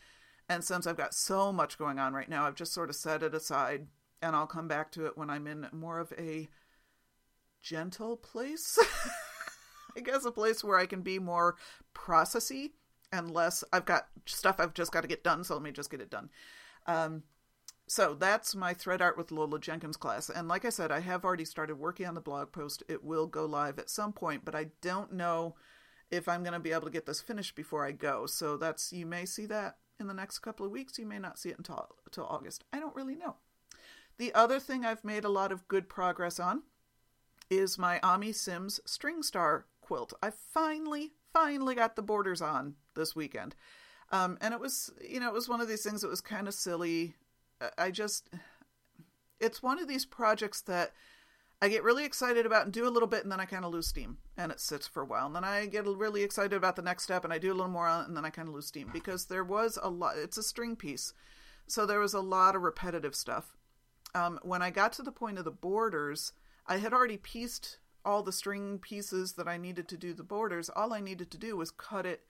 [0.47, 3.23] And since I've got so much going on right now, I've just sort of set
[3.23, 3.87] it aside
[4.21, 6.47] and I'll come back to it when I'm in more of a
[7.61, 8.79] gentle place.
[9.97, 11.55] I guess a place where I can be more
[11.93, 12.71] processy
[13.11, 13.63] and less.
[13.73, 16.09] I've got stuff I've just got to get done, so let me just get it
[16.09, 16.29] done.
[16.87, 17.23] Um,
[17.87, 20.29] so that's my thread art with Lola Jenkins class.
[20.29, 22.83] And like I said, I have already started working on the blog post.
[22.87, 25.55] It will go live at some point, but I don't know
[26.11, 28.25] if I'm going to be able to get this finished before I go.
[28.25, 30.97] So that's you may see that in the next couple of weeks.
[30.97, 32.63] You may not see it until until August.
[32.73, 33.35] I don't really know.
[34.17, 36.63] The other thing I've made a lot of good progress on
[37.49, 40.13] is my Ami Simms String Star quilt.
[40.23, 43.55] I finally, finally got the borders on this weekend.
[44.11, 46.47] Um, and it was, you know, it was one of these things that was kind
[46.47, 47.15] of silly.
[47.77, 48.29] I just,
[49.39, 50.93] it's one of these projects that
[51.61, 53.71] I get really excited about and do a little bit, and then I kind of
[53.71, 55.25] lose steam and it sits for a while.
[55.25, 57.71] And then I get really excited about the next step and I do a little
[57.71, 60.43] more and then I kind of lose steam because there was a lot, it's a
[60.43, 61.13] string piece.
[61.67, 63.55] So there was a lot of repetitive stuff.
[64.13, 66.33] Um, when I got to the point of the borders,
[66.67, 70.69] I had already pieced all the string pieces that I needed to do the borders,
[70.69, 72.21] all I needed to do was cut it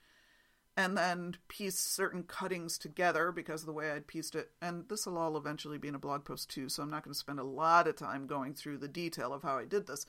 [0.78, 4.52] and then piece certain cuttings together because of the way I'd pieced it.
[4.62, 7.14] And this will all eventually be in a blog post too, so I'm not going
[7.14, 10.06] to spend a lot of time going through the detail of how I did this.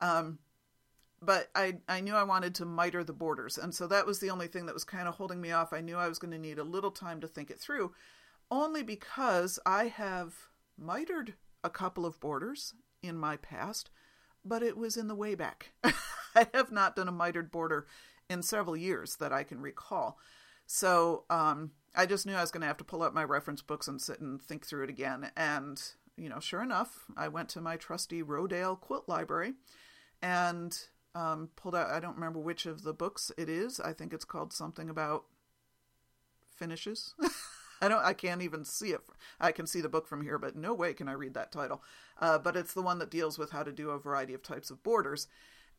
[0.00, 0.38] Um,
[1.22, 4.30] but I, I knew I wanted to miter the borders, and so that was the
[4.30, 5.72] only thing that was kind of holding me off.
[5.72, 7.94] I knew I was going to need a little time to think it through,
[8.50, 10.34] only because I have
[10.76, 13.88] mitered a couple of borders in my past,
[14.44, 15.72] but it was in the way back.
[16.34, 17.86] I have not done a mitered border
[18.32, 20.18] in several years that I can recall.
[20.66, 23.62] So um, I just knew I was going to have to pull out my reference
[23.62, 25.30] books and sit and think through it again.
[25.36, 25.80] And,
[26.16, 29.52] you know, sure enough, I went to my trusty Rodale quilt library
[30.22, 30.76] and
[31.14, 33.80] um, pulled out, I don't remember which of the books it is.
[33.80, 35.24] I think it's called something about
[36.56, 37.14] finishes.
[37.82, 38.04] I don't.
[38.04, 39.00] I can't even see it.
[39.40, 41.82] I can see the book from here, but no way can I read that title.
[42.20, 44.70] Uh, but it's the one that deals with how to do a variety of types
[44.70, 45.26] of borders,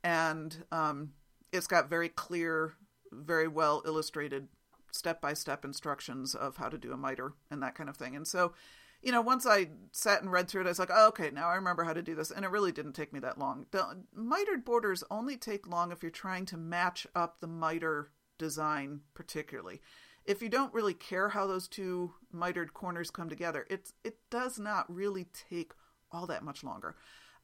[0.04, 1.14] and um,
[1.54, 2.74] it's got very clear,
[3.12, 4.48] very well illustrated
[4.92, 8.16] step by step instructions of how to do a miter and that kind of thing.
[8.16, 8.54] And so,
[9.02, 11.48] you know, once I sat and read through it, I was like, oh, okay, now
[11.50, 12.32] I remember how to do this.
[12.32, 13.66] And it really didn't take me that long.
[13.72, 19.02] The mitered borders only take long if you're trying to match up the miter design
[19.14, 19.82] particularly.
[20.26, 24.58] If you don't really care how those two mitered corners come together, it's it does
[24.58, 25.74] not really take
[26.12, 26.96] all that much longer.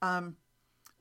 [0.01, 0.37] Um,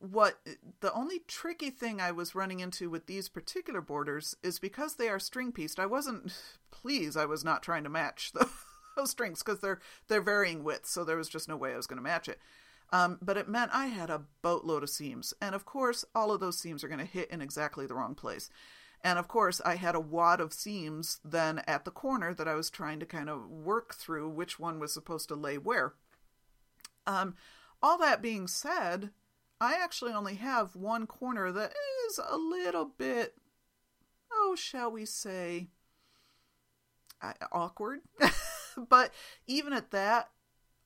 [0.01, 0.39] what
[0.81, 5.09] the only tricky thing I was running into with these particular borders is because they
[5.09, 5.81] are string pieced.
[5.81, 6.33] I wasn't
[6.71, 7.17] pleased.
[7.17, 8.49] I was not trying to match the,
[8.97, 11.87] those strings because they're they're varying widths, so there was just no way I was
[11.87, 12.39] going to match it.
[12.91, 16.41] Um, but it meant I had a boatload of seams, and of course, all of
[16.41, 18.49] those seams are going to hit in exactly the wrong place.
[19.05, 22.55] And of course, I had a wad of seams then at the corner that I
[22.55, 25.95] was trying to kind of work through which one was supposed to lay where.
[27.07, 27.35] Um,
[27.81, 29.11] all that being said,
[29.61, 31.73] I actually only have one corner that
[32.07, 33.35] is a little bit,
[34.33, 35.69] oh, shall we say,
[37.53, 38.01] awkward.
[38.89, 39.13] but
[39.47, 40.31] even at that,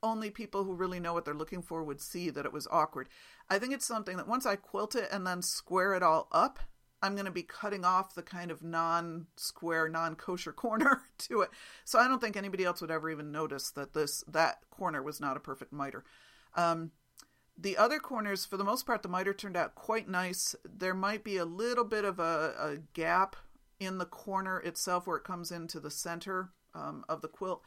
[0.01, 3.07] only people who really know what they're looking for would see that it was awkward.
[3.49, 6.59] I think it's something that once I quilt it and then square it all up,
[7.01, 11.41] I'm going to be cutting off the kind of non square, non kosher corner to
[11.41, 11.49] it.
[11.85, 15.19] So I don't think anybody else would ever even notice that this that corner was
[15.19, 16.03] not a perfect miter.
[16.55, 16.91] Um,
[17.57, 20.55] the other corners, for the most part, the miter turned out quite nice.
[20.65, 23.35] There might be a little bit of a, a gap
[23.79, 27.63] in the corner itself where it comes into the center um, of the quilt.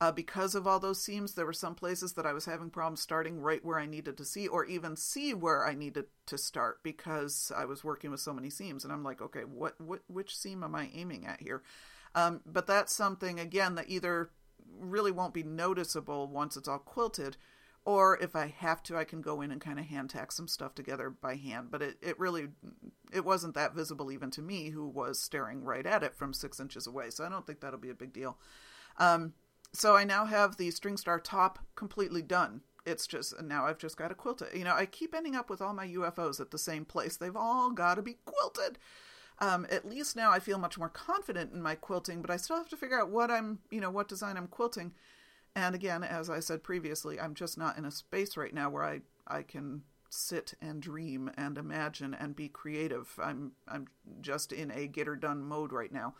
[0.00, 3.00] Uh, because of all those seams, there were some places that I was having problems
[3.00, 6.82] starting right where I needed to see, or even see where I needed to start
[6.82, 8.82] because I was working with so many seams.
[8.82, 11.62] And I'm like, okay, what, what which seam am I aiming at here?
[12.16, 14.30] Um, but that's something again that either
[14.76, 17.36] really won't be noticeable once it's all quilted,
[17.84, 20.46] or if I have to, I can go in and kind of hand tack some
[20.46, 21.68] stuff together by hand.
[21.70, 22.48] But it, it really
[23.12, 26.60] it wasn't that visible even to me, who was staring right at it from six
[26.60, 27.10] inches away.
[27.10, 28.38] So I don't think that'll be a big deal.
[28.98, 29.34] Um,
[29.72, 32.60] so I now have the string star top completely done.
[32.84, 34.56] It's just and now I've just got to quilt it.
[34.56, 37.16] You know, I keep ending up with all my UFOs at the same place.
[37.16, 38.78] They've all got to be quilted.
[39.40, 42.56] Um, at least now I feel much more confident in my quilting, but I still
[42.56, 44.92] have to figure out what I'm, you know, what design I'm quilting.
[45.54, 48.84] And again, as I said previously, I'm just not in a space right now where
[48.84, 53.18] I, I can sit and dream and imagine and be creative.
[53.22, 53.88] I'm I'm
[54.20, 56.14] just in a get her done mode right now.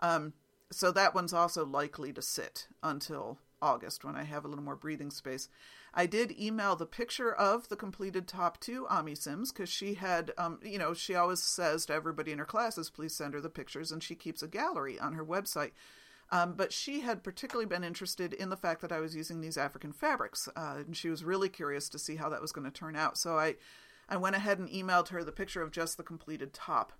[0.00, 0.34] Um,
[0.70, 4.76] so that one's also likely to sit until August when I have a little more
[4.76, 5.48] breathing space.
[5.94, 10.32] I did email the picture of the completed top to Ami Simms because she had,
[10.36, 13.48] um, you know, she always says to everybody in her classes, please send her the
[13.48, 15.72] pictures, and she keeps a gallery on her website.
[16.30, 19.56] Um, but she had particularly been interested in the fact that I was using these
[19.56, 22.70] African fabrics, uh, and she was really curious to see how that was going to
[22.70, 23.16] turn out.
[23.16, 23.56] So I,
[24.08, 26.92] I went ahead and emailed her the picture of just the completed top,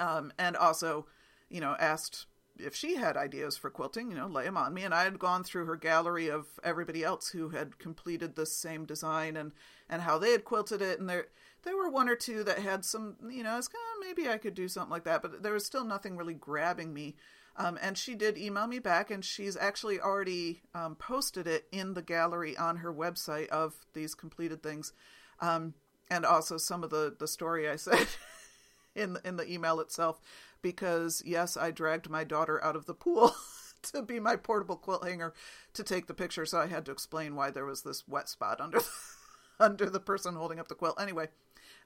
[0.00, 1.06] um, and also,
[1.48, 2.26] you know, asked
[2.58, 4.82] if she had ideas for quilting, you know, lay them on me.
[4.82, 8.86] And I had gone through her gallery of everybody else who had completed this same
[8.86, 9.52] design and
[9.88, 11.26] and how they had quilted it, and there
[11.62, 14.28] there were one or two that had some, you know, I was kind of maybe
[14.28, 17.14] I could do something like that, but there was still nothing really grabbing me
[17.58, 21.94] um, and she did email me back, and she's actually already um, posted it in
[21.94, 24.92] the gallery on her website of these completed things,
[25.40, 25.74] um,
[26.10, 28.06] and also some of the the story I said
[28.94, 30.20] in the, in the email itself.
[30.60, 33.34] Because yes, I dragged my daughter out of the pool
[33.92, 35.32] to be my portable quilt hanger
[35.74, 38.60] to take the picture, so I had to explain why there was this wet spot
[38.60, 38.88] under the,
[39.60, 41.00] under the person holding up the quilt.
[41.00, 41.28] Anyway,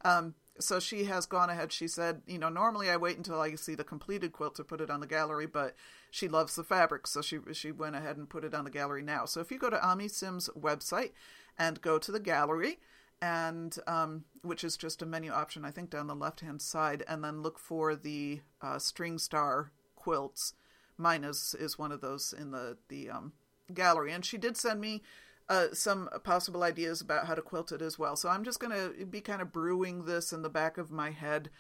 [0.05, 1.73] um, so she has gone ahead.
[1.73, 4.81] She said, you know, normally I wait until I see the completed quilt to put
[4.81, 5.75] it on the gallery, but
[6.11, 9.03] she loves the fabric, so she she went ahead and put it on the gallery
[9.03, 9.25] now.
[9.25, 11.13] So if you go to Ami Simms' website
[11.59, 12.79] and go to the gallery,
[13.23, 17.05] and um, which is just a menu option, I think down the left hand side,
[17.09, 20.55] and then look for the uh, StringStar quilts.
[20.97, 23.33] Mine is is one of those in the the um,
[23.73, 25.03] gallery, and she did send me
[25.51, 28.15] uh, some possible ideas about how to quilt it as well.
[28.15, 31.11] So I'm just going to be kind of brewing this in the back of my
[31.11, 31.51] head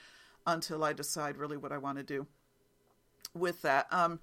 [0.46, 2.28] until I decide really what I want to do
[3.34, 3.88] with that.
[3.90, 4.20] Um,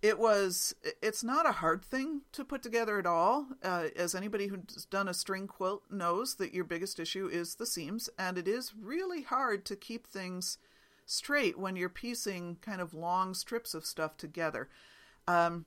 [0.00, 4.46] it was it's not a hard thing to put together at all uh, as anybody
[4.46, 8.48] who's done a string quilt knows that your biggest issue is the seams and it
[8.48, 10.56] is really hard to keep things
[11.04, 14.70] straight when you're piecing kind of long strips of stuff together
[15.28, 15.66] um,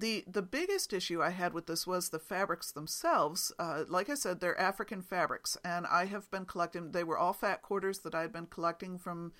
[0.00, 3.52] the the biggest issue I had with this was the fabrics themselves.
[3.58, 6.92] Uh, like I said, they're African fabrics, and I have been collecting.
[6.92, 9.32] They were all fat quarters that I had been collecting from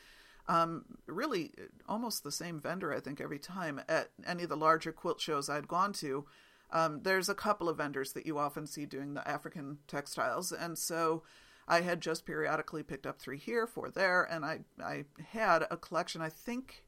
[0.48, 1.52] um, really
[1.88, 5.48] almost the same vendor, I think, every time at any of the larger quilt shows
[5.48, 6.24] I'd gone to.
[6.70, 10.76] Um, there's a couple of vendors that you often see doing the African textiles, and
[10.78, 11.22] so
[11.66, 15.76] I had just periodically picked up three here, four there, and I I had a
[15.76, 16.20] collection.
[16.22, 16.84] I think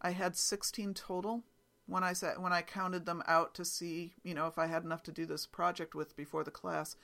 [0.00, 1.44] I had 16 total
[1.86, 4.84] when I said when I counted them out to see you know if I had
[4.84, 6.96] enough to do this project with before the class,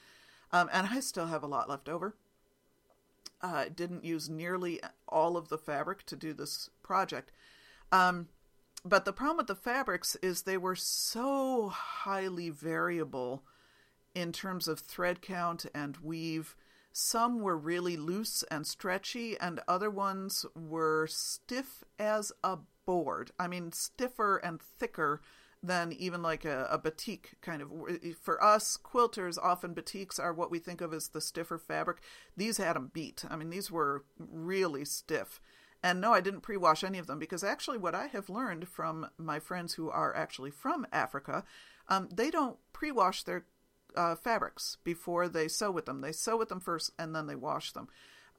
[0.52, 2.14] um, and I still have a lot left over.
[3.42, 7.32] Uh, didn't use nearly all of the fabric to do this project.
[7.90, 8.28] Um,
[8.84, 13.42] but the problem with the fabrics is they were so highly variable
[14.14, 16.56] in terms of thread count and weave.
[16.92, 22.58] Some were really loose and stretchy, and other ones were stiff as a
[22.90, 23.31] board.
[23.38, 25.20] I mean, stiffer and thicker
[25.62, 27.70] than even like a, a batik kind of.
[28.20, 31.98] For us quilters, often batiks are what we think of as the stiffer fabric.
[32.37, 33.24] These had them beat.
[33.31, 35.40] I mean, these were really stiff.
[35.85, 38.66] And no, I didn't pre wash any of them because actually, what I have learned
[38.66, 41.44] from my friends who are actually from Africa,
[41.87, 43.44] um, they don't pre wash their
[43.94, 46.00] uh, fabrics before they sew with them.
[46.00, 47.87] They sew with them first and then they wash them.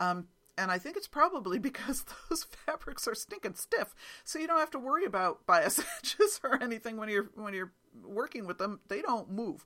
[0.02, 0.28] Um,
[0.62, 4.72] and I think it's probably because those fabrics are stinking stiff, so you don't have
[4.72, 8.80] to worry about bias edges or anything when you're when you're working with them.
[8.88, 9.66] They don't move.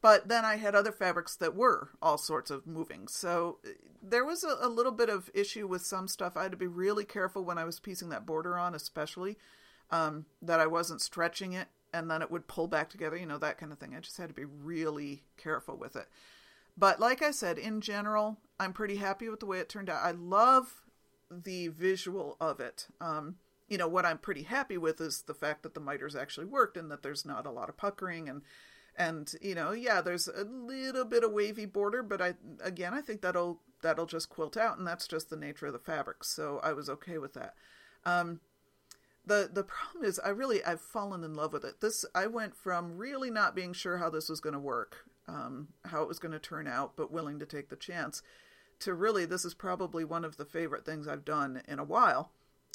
[0.00, 3.08] But then I had other fabrics that were all sorts of moving.
[3.08, 3.70] So uh,
[4.02, 6.36] there was a, a little bit of issue with some stuff.
[6.36, 9.38] I had to be really careful when I was piecing that border on, especially
[9.90, 13.38] um, that I wasn't stretching it and then it would pull back together, you know,
[13.38, 13.94] that kind of thing.
[13.96, 16.08] I just had to be really careful with it.
[16.76, 20.02] But like I said, in general, I'm pretty happy with the way it turned out.
[20.02, 20.82] I love
[21.30, 22.86] the visual of it.
[23.00, 23.36] Um,
[23.68, 26.76] you know, what I'm pretty happy with is the fact that the miters actually worked
[26.76, 28.42] and that there's not a lot of puckering and
[28.96, 33.00] and you know, yeah, there's a little bit of wavy border, but I again, I
[33.00, 36.22] think that'll that'll just quilt out and that's just the nature of the fabric.
[36.22, 37.54] So I was okay with that.
[38.04, 38.40] Um,
[39.26, 41.80] the the problem is I really I've fallen in love with it.
[41.80, 45.68] This I went from really not being sure how this was going to work um,
[45.84, 48.22] how it was going to turn out, but willing to take the chance.
[48.80, 52.32] To really, this is probably one of the favorite things I've done in a while.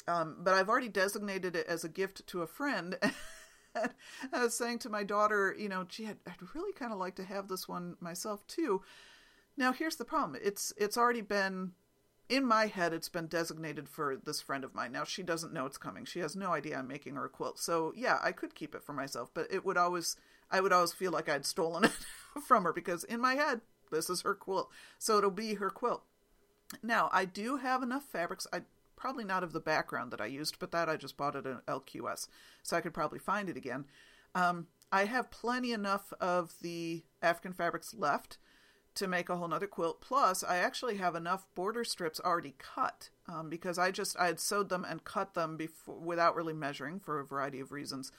[0.08, 2.96] Um, but I've already designated it as a gift to a friend.
[3.74, 7.16] I was saying to my daughter, you know, gee, I'd, I'd really kind of like
[7.16, 8.82] to have this one myself too.
[9.56, 11.72] Now, here's the problem: it's it's already been
[12.30, 12.94] in my head.
[12.94, 14.92] It's been designated for this friend of mine.
[14.92, 16.04] Now she doesn't know it's coming.
[16.04, 17.58] She has no idea I'm making her a quilt.
[17.58, 20.16] So yeah, I could keep it for myself, but it would always
[20.50, 21.92] I would always feel like I'd stolen it
[22.46, 23.60] from her because in my head,
[23.90, 24.70] this is her quilt.
[24.98, 26.02] So it'll be her quilt.
[26.82, 28.46] Now, I do have enough fabrics.
[28.52, 28.62] I
[28.96, 31.60] probably not of the background that I used, but that I just bought at an
[31.66, 32.28] LQS.
[32.62, 33.86] So I could probably find it again.
[34.34, 38.38] Um, I have plenty enough of the African fabrics left
[38.94, 40.00] to make a whole nother quilt.
[40.00, 44.40] Plus, I actually have enough border strips already cut um, because I just I had
[44.40, 48.12] sewed them and cut them before without really measuring for a variety of reasons.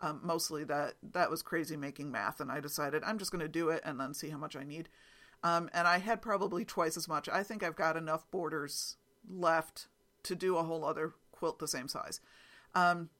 [0.00, 3.48] Um, mostly that that was crazy making math, and I decided I'm just going to
[3.48, 4.88] do it and then see how much I need.
[5.42, 7.28] Um, and I had probably twice as much.
[7.28, 8.96] I think I've got enough borders
[9.28, 9.88] left
[10.24, 12.20] to do a whole other quilt the same size.
[12.74, 13.10] Um,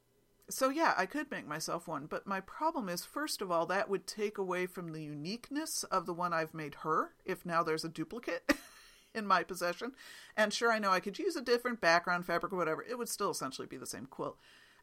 [0.50, 3.90] so yeah, I could make myself one, but my problem is, first of all, that
[3.90, 7.10] would take away from the uniqueness of the one I've made her.
[7.24, 8.50] If now there's a duplicate
[9.14, 9.92] in my possession,
[10.36, 13.10] and sure, I know I could use a different background fabric or whatever, it would
[13.10, 14.38] still essentially be the same quilt.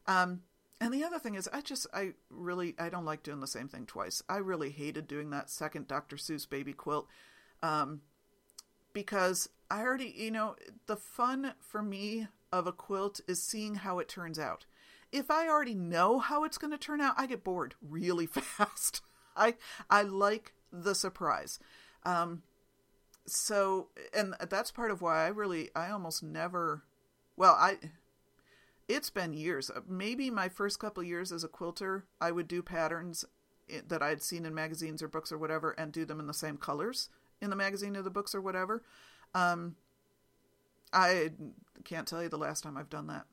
[0.06, 0.42] Um,
[0.80, 3.68] and the other thing is, I just, I really, I don't like doing the same
[3.68, 4.22] thing twice.
[4.28, 6.16] I really hated doing that second Dr.
[6.16, 7.08] Seuss baby quilt
[7.62, 8.02] um,
[8.92, 13.98] because I already, you know, the fun for me of a quilt is seeing how
[13.98, 14.66] it turns out.
[15.12, 19.00] If I already know how it's going to turn out, I get bored really fast.
[19.36, 19.54] I
[19.88, 21.58] I like the surprise.
[22.04, 22.42] Um,
[23.26, 26.84] so, and that's part of why I really, I almost never,
[27.36, 27.78] well, I
[28.88, 29.70] it's been years.
[29.70, 33.24] Uh, maybe my first couple years as a quilter, I would do patterns
[33.88, 36.56] that I'd seen in magazines or books or whatever and do them in the same
[36.56, 37.08] colors
[37.40, 38.82] in the magazine or the books or whatever.
[39.34, 39.76] Um,
[40.92, 41.30] I
[41.84, 43.26] can't tell you the last time I've done that.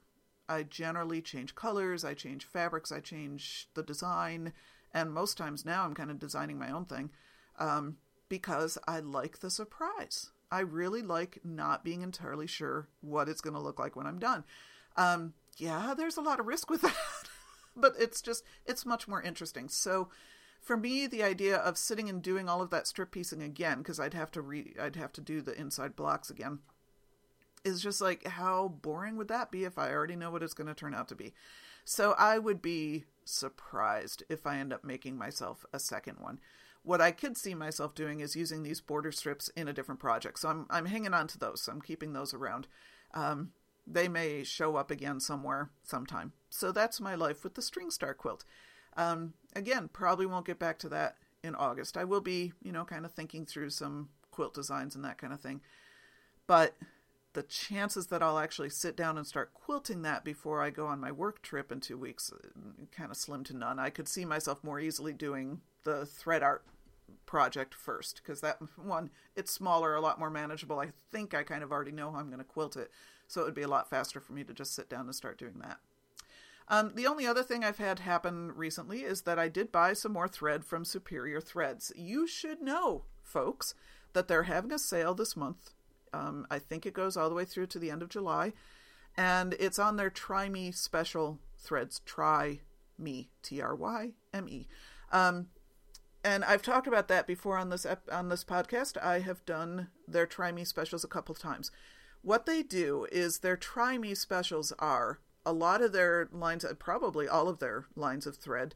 [0.49, 4.53] I generally change colors, I change fabrics, I change the design,
[4.93, 7.11] and most times now I'm kind of designing my own thing
[7.59, 7.97] um,
[8.27, 10.31] because I like the surprise.
[10.51, 14.19] I really like not being entirely sure what it's going to look like when I'm
[14.19, 14.43] done.
[14.97, 16.95] Um, yeah, there's a lot of risk with that.
[17.75, 19.69] but it's just it's much more interesting.
[19.69, 20.09] So
[20.61, 23.99] for me, the idea of sitting and doing all of that strip piecing again, because
[23.99, 26.59] I'd have to re I'd have to do the inside blocks again,
[27.63, 30.67] is just like how boring would that be if I already know what it's going
[30.67, 31.33] to turn out to be.
[31.85, 36.39] So I would be surprised if I end up making myself a second one.
[36.83, 40.39] What I could see myself doing is using these border strips in a different project.
[40.39, 41.61] So I'm I'm hanging on to those.
[41.61, 42.67] So I'm keeping those around.
[43.13, 43.51] Um,
[43.85, 46.33] they may show up again somewhere sometime.
[46.49, 48.45] So that's my life with the string star quilt.
[48.95, 51.97] Um, again, probably won't get back to that in August.
[51.97, 55.33] I will be, you know, kind of thinking through some quilt designs and that kind
[55.33, 55.61] of thing.
[56.47, 56.75] But
[57.33, 60.99] the chances that I'll actually sit down and start quilting that before I go on
[60.99, 63.79] my work trip in two weeks uh, kind of slim to none.
[63.79, 66.63] I could see myself more easily doing the thread art
[67.25, 70.79] project first because that one it's smaller, a lot more manageable.
[70.79, 72.91] I think I kind of already know how I'm going to quilt it,
[73.33, 75.39] so it would be a lot faster for me to just sit down and start
[75.39, 75.79] doing that.
[76.67, 80.13] Um, the only other thing I've had happen recently is that I did buy some
[80.13, 81.91] more thread from Superior Threads.
[81.95, 83.73] You should know, folks,
[84.13, 85.73] that they're having a sale this month.
[86.13, 88.53] Um, I think it goes all the way through to the end of July,
[89.17, 92.01] and it's on their Try Me special threads.
[92.05, 92.59] Try
[92.97, 94.67] Me, T R Y M E.
[95.11, 95.47] Um,
[96.23, 98.95] and I've talked about that before on this ep- on this podcast.
[99.03, 101.71] I have done their Try Me specials a couple times.
[102.23, 106.73] What they do is their Try Me specials are a lot of their lines, uh,
[106.73, 108.73] probably all of their lines of thread,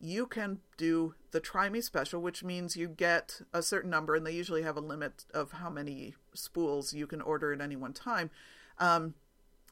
[0.00, 4.26] you can do the try me special, which means you get a certain number, and
[4.26, 7.92] they usually have a limit of how many spools you can order at any one
[7.92, 8.30] time.
[8.78, 9.14] Um,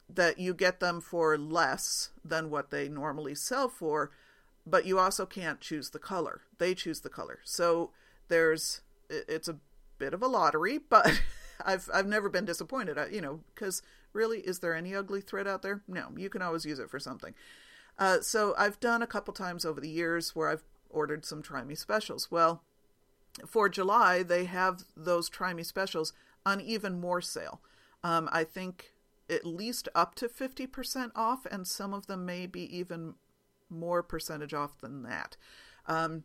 [0.08, 4.12] that you get them for less than what they normally sell for,
[4.64, 6.42] but you also can't choose the color.
[6.58, 7.40] They choose the color.
[7.44, 7.90] So
[8.28, 9.58] there's it's a
[9.98, 11.20] bit of a lottery, but
[11.64, 12.98] I've I've never been disappointed.
[13.10, 13.82] You know, because
[14.12, 15.82] really, is there any ugly thread out there?
[15.86, 17.34] No, you can always use it for something.
[17.98, 21.64] Uh, so I've done a couple times over the years where I've ordered some Try
[21.64, 22.30] Me specials.
[22.30, 22.62] Well,
[23.46, 26.12] for July, they have those Try Me specials
[26.44, 27.60] on even more sale.
[28.04, 28.92] Um, I think
[29.28, 33.14] at least up to 50% off, and some of them may be even
[33.68, 35.36] more percentage off than that.
[35.86, 36.24] Um,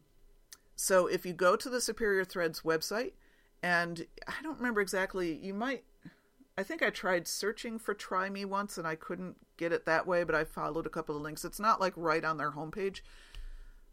[0.75, 3.13] so if you go to the Superior Threads website,
[3.63, 5.83] and I don't remember exactly, you might
[6.57, 10.05] I think I tried searching for Try Me once and I couldn't get it that
[10.05, 11.45] way, but I followed a couple of links.
[11.45, 13.01] It's not like right on their homepage,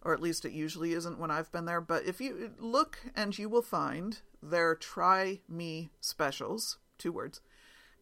[0.03, 1.81] or at least it usually isn't when I've been there.
[1.81, 7.41] But if you look and you will find their Try Me specials, two words,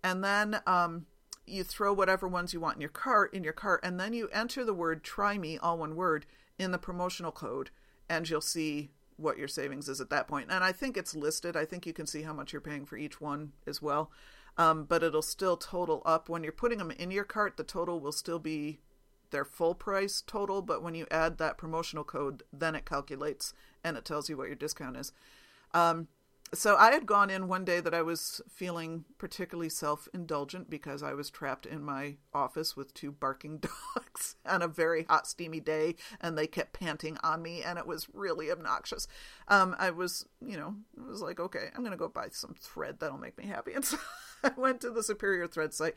[0.03, 1.07] and then um,
[1.47, 4.29] you throw whatever ones you want in your cart in your cart, and then you
[4.33, 6.25] enter the word Try Me, all one word,
[6.59, 7.71] in the promotional code,
[8.09, 10.51] and you'll see what your savings is at that point.
[10.51, 11.57] And I think it's listed.
[11.57, 14.11] I think you can see how much you're paying for each one as well
[14.59, 16.29] um, but it'll still total up.
[16.29, 18.81] When you're putting them in your cart, the total will still be
[19.31, 23.53] their full price total, but when you add that promotional code, then it calculates
[23.85, 25.13] and it tells you what your discount is.
[25.75, 26.09] Um,
[26.55, 31.03] so I had gone in one day that I was feeling particularly self indulgent because
[31.03, 33.59] I was trapped in my office with two barking
[33.97, 37.87] dogs on a very hot, steamy day, and they kept panting on me, and it
[37.87, 39.09] was really obnoxious.
[39.49, 42.55] Um, I was, you know, I was like, okay, I'm going to go buy some
[42.59, 43.73] thread that'll make me happy.
[43.77, 43.99] And so
[44.43, 45.97] I went to the Superior Thread site,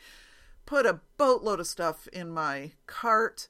[0.65, 3.47] put a boatload of stuff in my cart,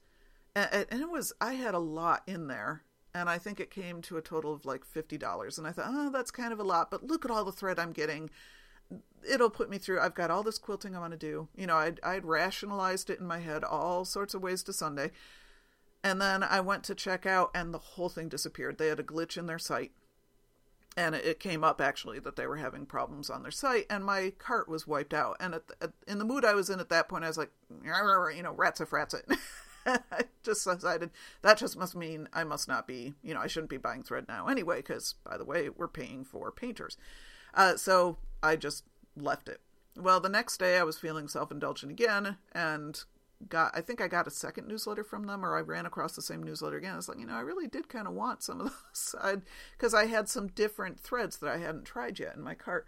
[0.53, 2.83] and, and it was, I had a lot in there
[3.13, 5.57] and I think it came to a total of like $50.
[5.57, 7.79] And I thought, oh, that's kind of a lot, but look at all the thread
[7.79, 8.29] I'm getting.
[9.29, 9.99] It'll put me through.
[9.99, 11.47] I've got all this quilting I want to do.
[11.55, 15.11] You know, I'd, I'd rationalized it in my head all sorts of ways to Sunday.
[16.03, 18.77] And then I went to check out, and the whole thing disappeared.
[18.77, 19.91] They had a glitch in their site.
[20.95, 24.33] And it came up actually that they were having problems on their site, and my
[24.37, 25.37] cart was wiped out.
[25.39, 27.37] And at the, at, in the mood I was in at that point, I was
[27.37, 27.51] like,
[27.83, 29.25] you know, rats if rats it.
[29.89, 31.11] I just decided
[31.41, 34.25] that just must mean I must not be, you know, I shouldn't be buying thread
[34.27, 36.97] now anyway, because by the way, we're paying for painters.
[37.53, 38.83] Uh, so I just
[39.15, 39.61] left it.
[39.95, 43.03] Well, the next day I was feeling self indulgent again and
[43.47, 46.21] got, I think I got a second newsletter from them or I ran across the
[46.21, 46.93] same newsletter again.
[46.93, 48.67] I was like, you know, I really did kind of want some of
[49.23, 49.41] those
[49.77, 52.85] because I had some different threads that I hadn't tried yet in my cart.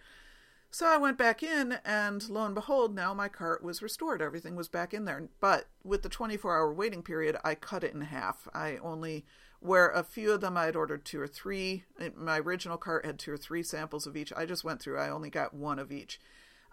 [0.74, 4.22] So I went back in, and lo and behold, now my cart was restored.
[4.22, 5.28] Everything was back in there.
[5.42, 8.48] But with the 24 hour waiting period, I cut it in half.
[8.54, 9.26] I only,
[9.60, 11.84] where a few of them I had ordered two or three,
[12.16, 14.32] my original cart had two or three samples of each.
[14.32, 16.22] I just went through, I only got one of each.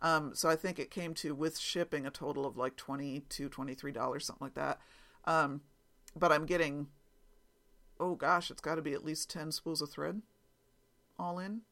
[0.00, 4.22] Um, so I think it came to, with shipping, a total of like $22, $23,
[4.22, 4.78] something like that.
[5.24, 5.62] Um,
[6.14, 6.86] but I'm getting,
[7.98, 10.22] oh gosh, it's got to be at least 10 spools of thread
[11.18, 11.62] all in.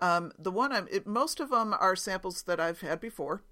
[0.00, 3.42] Um, the one I'm, it, most of them are samples that I've had before,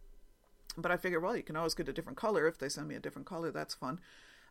[0.77, 2.95] but I figure, well, you can always get a different color if they send me
[2.95, 3.51] a different color.
[3.51, 4.01] That's fun.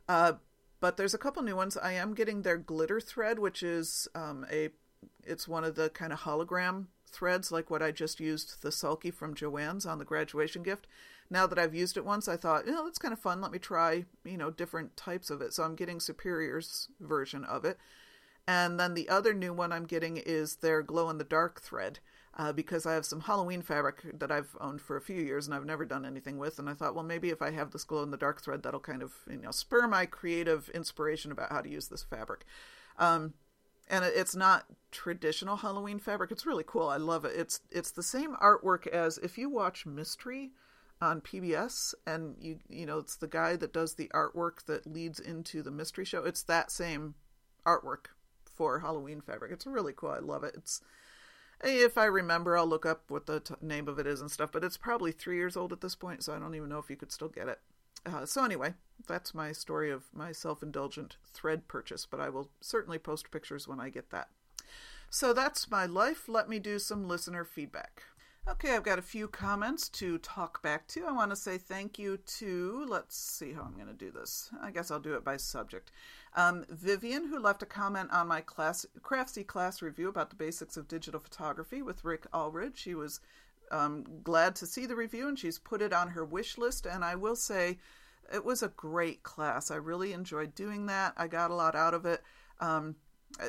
[0.07, 0.33] Uh,
[0.79, 1.77] but there's a couple new ones.
[1.77, 4.69] I am getting their glitter thread, which is um, a
[5.23, 9.11] it's one of the kind of hologram threads, like what I just used the sulky
[9.11, 10.87] from Joann's on the graduation gift.
[11.29, 13.39] Now that I've used it once, I thought, you know, that's kind of fun.
[13.39, 15.53] Let me try, you know, different types of it.
[15.53, 17.77] So I'm getting Superior's version of it.
[18.47, 21.99] And then the other new one I'm getting is their glow in the dark thread.
[22.35, 25.53] Uh, because I have some Halloween fabric that I've owned for a few years and
[25.53, 26.57] I've never done anything with.
[26.57, 28.79] And I thought, well, maybe if I have this glow in the dark thread, that'll
[28.79, 32.45] kind of you know spur my creative inspiration about how to use this fabric.
[32.97, 33.35] Um,
[33.87, 36.31] and it's not traditional Halloween fabric.
[36.31, 36.87] It's really cool.
[36.87, 37.33] I love it.
[37.35, 40.53] It's it's the same artwork as if you watch Mystery
[41.01, 45.19] on PBS and you you know it's the guy that does the artwork that leads
[45.19, 46.23] into the mystery show.
[46.23, 47.13] It's that same
[47.65, 48.07] artwork
[48.55, 49.51] for Halloween fabric.
[49.51, 50.11] It's really cool.
[50.11, 50.55] I love it.
[50.55, 50.81] It's
[51.63, 54.51] if I remember, I'll look up what the t- name of it is and stuff.
[54.51, 56.89] But it's probably three years old at this point, so I don't even know if
[56.89, 57.59] you could still get it.
[58.05, 58.73] Uh, so anyway,
[59.07, 62.05] that's my story of my self-indulgent thread purchase.
[62.05, 64.27] But I will certainly post pictures when I get that.
[65.09, 66.27] So that's my life.
[66.27, 68.03] Let me do some listener feedback.
[68.45, 71.05] Okay, I've got a few comments to talk back to.
[71.05, 74.49] I want to say thank you to, let's see how I'm going to do this.
[74.61, 75.93] I guess I'll do it by subject.
[76.35, 80.75] Um, Vivian, who left a comment on my class, Craftsy class review about the basics
[80.75, 82.75] of digital photography with Rick Allred.
[82.75, 83.21] She was
[83.71, 86.85] um, glad to see the review and she's put it on her wish list.
[86.85, 87.79] And I will say,
[88.33, 89.71] it was a great class.
[89.71, 91.13] I really enjoyed doing that.
[91.15, 92.21] I got a lot out of it.
[92.59, 92.97] Um,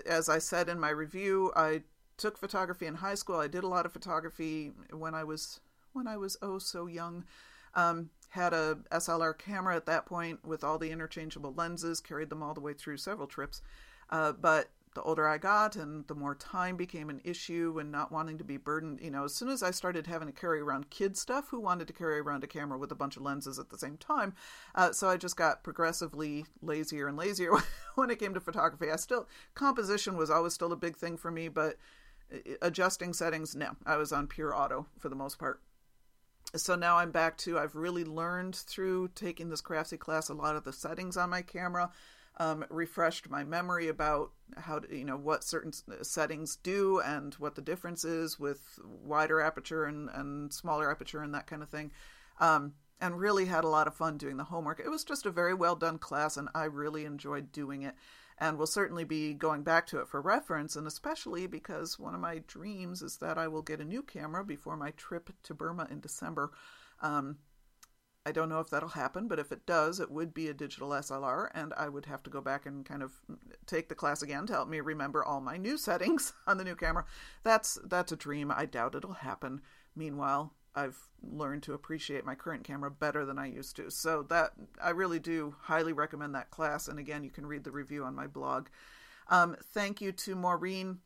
[0.07, 1.82] as I said in my review, I
[2.16, 3.36] took photography in high school.
[3.36, 5.60] I did a lot of photography when I was
[5.92, 7.24] when I was oh so young.
[7.74, 12.00] Um, had a SLR camera at that point with all the interchangeable lenses.
[12.00, 13.62] Carried them all the way through several trips.
[14.10, 18.12] Uh, but the older I got and the more time became an issue and not
[18.12, 20.90] wanting to be burdened, you know, as soon as I started having to carry around
[20.90, 23.70] kid stuff, who wanted to carry around a camera with a bunch of lenses at
[23.70, 24.34] the same time?
[24.74, 27.52] Uh, so I just got progressively lazier and lazier
[27.96, 28.90] when it came to photography.
[28.90, 31.76] I still, composition was always still a big thing for me, but
[32.62, 35.60] adjusting settings, no, I was on pure auto for the most part.
[36.56, 40.56] So now I'm back to I've really learned through taking this Craftsy class a lot
[40.56, 41.90] of the settings on my camera,
[42.38, 45.72] um, refreshed my memory about how to, you know what certain
[46.02, 51.34] settings do and what the difference is with wider aperture and, and smaller aperture and
[51.34, 51.90] that kind of thing.
[52.40, 54.80] Um, and really had a lot of fun doing the homework.
[54.80, 57.95] It was just a very well done class, and I really enjoyed doing it
[58.38, 62.20] and will certainly be going back to it for reference, and especially because one of
[62.20, 65.86] my dreams is that I will get a new camera before my trip to Burma
[65.90, 66.51] in December.
[67.01, 67.38] Um,
[68.26, 70.88] I don't know if that'll happen, but if it does, it would be a digital
[70.90, 73.12] SLR, and I would have to go back and kind of
[73.66, 76.74] take the class again to help me remember all my new settings on the new
[76.74, 77.05] camera.
[77.42, 78.51] That's that's a dream.
[78.51, 79.61] I doubt it'll happen.
[79.95, 83.90] Meanwhile, I've learned to appreciate my current camera better than I used to.
[83.90, 84.52] So that
[84.82, 86.88] I really do highly recommend that class.
[86.88, 88.68] And again, you can read the review on my blog.
[89.28, 90.98] Um, thank you to Maureen,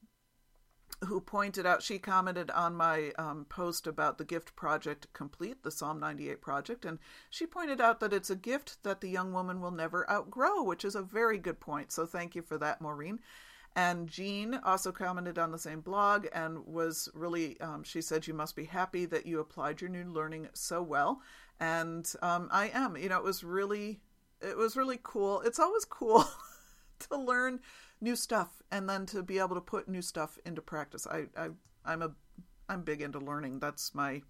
[1.05, 5.71] who pointed out she commented on my um, post about the gift project complete, the
[5.71, 6.99] Psalm 98 project, and
[7.31, 10.85] she pointed out that it's a gift that the young woman will never outgrow, which
[10.85, 11.93] is a very good point.
[11.93, 13.21] So thank you for that, Maureen.
[13.79, 18.35] And Jean also commented on the same blog and was really, um, she said, You
[18.35, 21.23] must be happy that you applied your new learning so well.
[21.61, 22.97] And um, I am.
[22.97, 24.01] You know, it was really,
[24.43, 25.43] it was really cool.
[25.43, 26.25] It's always cool
[27.09, 27.61] to learn
[28.01, 31.07] new stuff and then to be able to put new stuff into practice.
[31.07, 31.51] I, I
[31.85, 32.11] I'm a,
[32.69, 33.61] I'm big into learning.
[33.61, 34.23] That's my,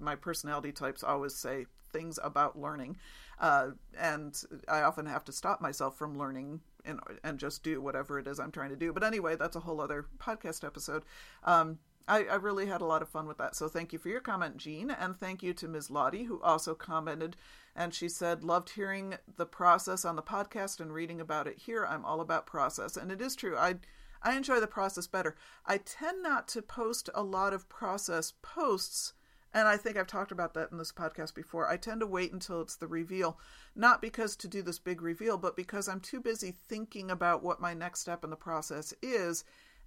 [0.00, 2.96] my personality types always say things about learning.
[3.38, 8.18] Uh, and I often have to stop myself from learning and and just do whatever
[8.18, 8.92] it is I'm trying to do.
[8.92, 11.04] But anyway, that's a whole other podcast episode.
[11.44, 11.78] Um,
[12.08, 13.54] I, I, really had a lot of fun with that.
[13.54, 15.90] So thank you for your comment, Jean, and thank you to Ms.
[15.90, 17.36] Lottie who also commented,
[17.76, 21.84] and she said loved hearing the process on the podcast and reading about it here.
[21.84, 23.56] I'm all about process, and it is true.
[23.56, 23.76] I
[24.22, 25.36] I enjoy the process better.
[25.66, 29.12] I tend not to post a lot of process posts
[29.54, 31.68] and I think I've talked about that in this podcast before.
[31.68, 33.38] I tend to wait until it's the reveal,
[33.74, 37.60] not because to do this big reveal, but because I'm too busy thinking about what
[37.60, 39.44] my next step in the process is.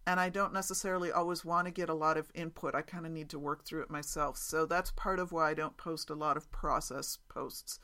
[0.07, 2.73] And I don't necessarily always want to get a lot of input.
[2.73, 4.35] I kind of need to work through it myself.
[4.35, 7.77] So that's part of why I don't post a lot of process posts.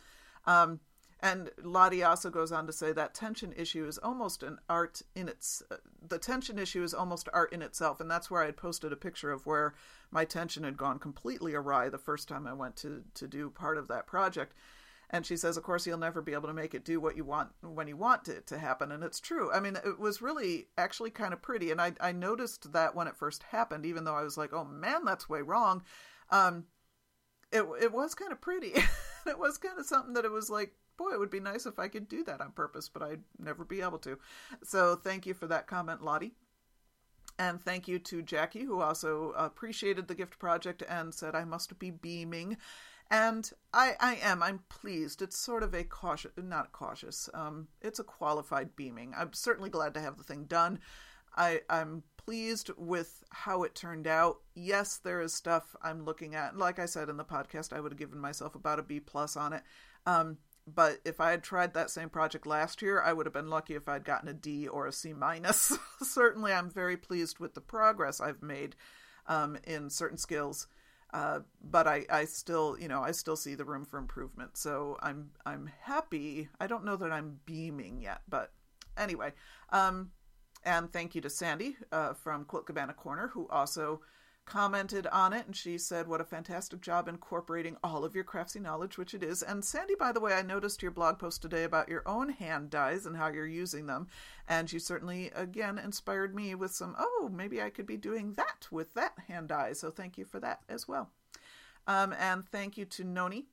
[0.45, 0.79] Um,
[1.19, 5.27] and Lottie also goes on to say that tension issue is almost an art in
[5.27, 5.63] its.
[5.71, 8.93] Uh, the tension issue is almost art in itself, and that's where I had posted
[8.93, 9.73] a picture of where
[10.11, 13.77] my tension had gone completely awry the first time I went to to do part
[13.77, 14.53] of that project.
[15.09, 17.23] And she says, of course, you'll never be able to make it do what you
[17.23, 18.91] want when you want it to happen.
[18.91, 19.49] And it's true.
[19.53, 21.71] I mean, it was really actually kind of pretty.
[21.71, 24.65] And I, I noticed that when it first happened, even though I was like, oh
[24.65, 25.83] man, that's way wrong.
[26.29, 26.65] Um,
[27.53, 28.73] it, it was kind of pretty.
[29.25, 31.79] it was kind of something that it was like, boy, it would be nice if
[31.79, 34.17] I could do that on purpose, but I'd never be able to.
[34.63, 36.33] So thank you for that comment, Lottie.
[37.39, 41.77] And thank you to Jackie, who also appreciated the gift project and said I must
[41.77, 42.57] be beaming.
[43.09, 44.43] And I, I am.
[44.43, 45.21] I'm pleased.
[45.21, 47.29] It's sort of a cautious, not cautious.
[47.33, 49.13] Um, it's a qualified beaming.
[49.15, 50.79] I'm certainly glad to have the thing done.
[51.35, 54.39] I, I'm pleased with how it turned out.
[54.55, 56.57] Yes, there is stuff I'm looking at.
[56.57, 59.37] Like I said in the podcast, I would have given myself about a B plus
[59.37, 59.63] on it.
[60.05, 60.37] Um,
[60.67, 63.75] but if I had tried that same project last year, I would have been lucky
[63.75, 65.77] if I'd gotten a D or a C minus.
[66.01, 68.75] Certainly, I'm very pleased with the progress I've made
[69.27, 70.67] um, in certain skills,
[71.13, 74.57] uh, but I, I still, you know, I still see the room for improvement.
[74.57, 76.49] So I'm I'm happy.
[76.59, 78.51] I don't know that I'm beaming yet, but
[78.97, 79.31] anyway.
[79.69, 80.11] Um,
[80.65, 84.01] and thank you to Sandy uh, from Quilt Cabana Corner, who also
[84.47, 88.61] commented on it and she said what a fantastic job incorporating all of your craftsy
[88.61, 89.43] knowledge which it is.
[89.43, 92.69] And sandy by the way i noticed your blog post today about your own hand
[92.69, 94.07] dyes and how you're using them.
[94.47, 98.67] And you certainly again inspired me with some oh maybe i could be doing that
[98.71, 99.73] with that hand dye.
[99.73, 101.11] So thank you for that as well.
[101.85, 103.47] Um, and thank you to noni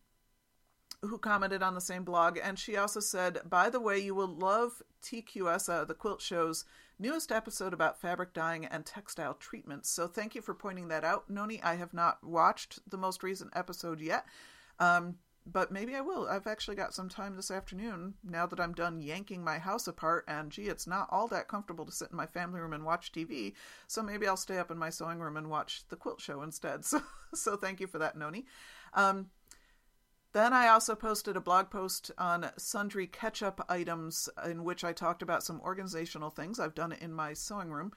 [1.03, 2.39] who commented on the same blog.
[2.43, 6.65] And she also said by the way you will love tqs uh, the quilt shows
[7.05, 9.91] newest episode about fabric dyeing and textile treatments.
[9.91, 11.63] So thank you for pointing that out, Noni.
[11.63, 14.25] I have not watched the most recent episode yet.
[14.81, 16.27] Um, but maybe I will.
[16.27, 20.25] I've actually got some time this afternoon now that I'm done yanking my house apart.
[20.27, 23.13] And gee, it's not all that comfortable to sit in my family room and watch
[23.13, 23.53] TV.
[23.87, 26.85] So maybe I'll stay up in my sewing room and watch the quilt show instead.
[26.85, 27.03] So,
[27.35, 28.47] so thank you for that, Noni.
[28.95, 29.27] Um,
[30.35, 34.93] then I also posted a blog post on sundry catch up items in which I
[34.93, 37.93] talked about some organizational things I've done in my sewing room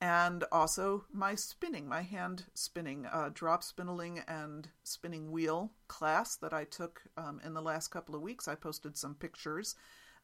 [0.00, 6.54] and also my spinning, my hand spinning, uh, drop spindling and spinning wheel class that
[6.54, 8.48] I took um, in the last couple of weeks.
[8.48, 9.76] I posted some pictures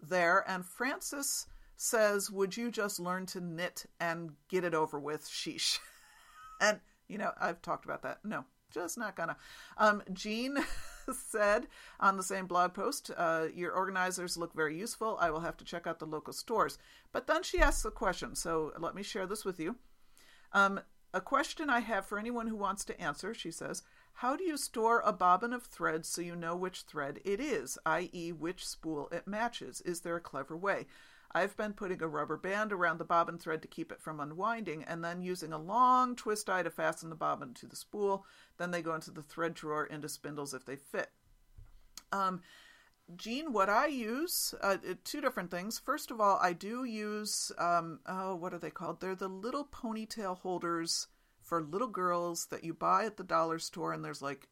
[0.03, 0.43] there.
[0.49, 1.47] And Francis
[1.77, 5.29] says, Would you just learn to knit and get it over with?
[5.29, 5.79] Sheesh.
[6.63, 8.25] and, you know, I've talked about that.
[8.25, 9.37] No, just not gonna.
[9.77, 10.57] Um, Jean.
[11.15, 11.67] said
[12.01, 15.17] on the same blog post, uh, Your organizers look very useful.
[15.21, 16.79] I will have to check out the local stores.
[17.13, 19.77] But then she asks a question, so let me share this with you.
[20.53, 20.81] Um,
[21.15, 23.83] a question I have for anyone who wants to answer, she says,
[24.15, 27.79] How do you store a bobbin of thread so you know which thread it is,
[27.87, 29.81] i.e., which spool it matches?
[29.83, 30.87] Is there a clever way?
[31.33, 34.85] I've been putting a rubber band around the bobbin thread to keep it from unwinding,
[34.85, 38.25] and then using a long twist eye to fasten the bobbin to the spool.
[38.57, 41.11] Then they go into the thread drawer into spindles if they fit.
[42.13, 42.41] Um,
[43.17, 45.79] Jean, what I use, uh, uh, two different things.
[45.79, 49.01] First of all, I do use, um, oh, what are they called?
[49.01, 51.09] They're the little ponytail holders
[51.43, 54.49] for little girls that you buy at the dollar store, and there's like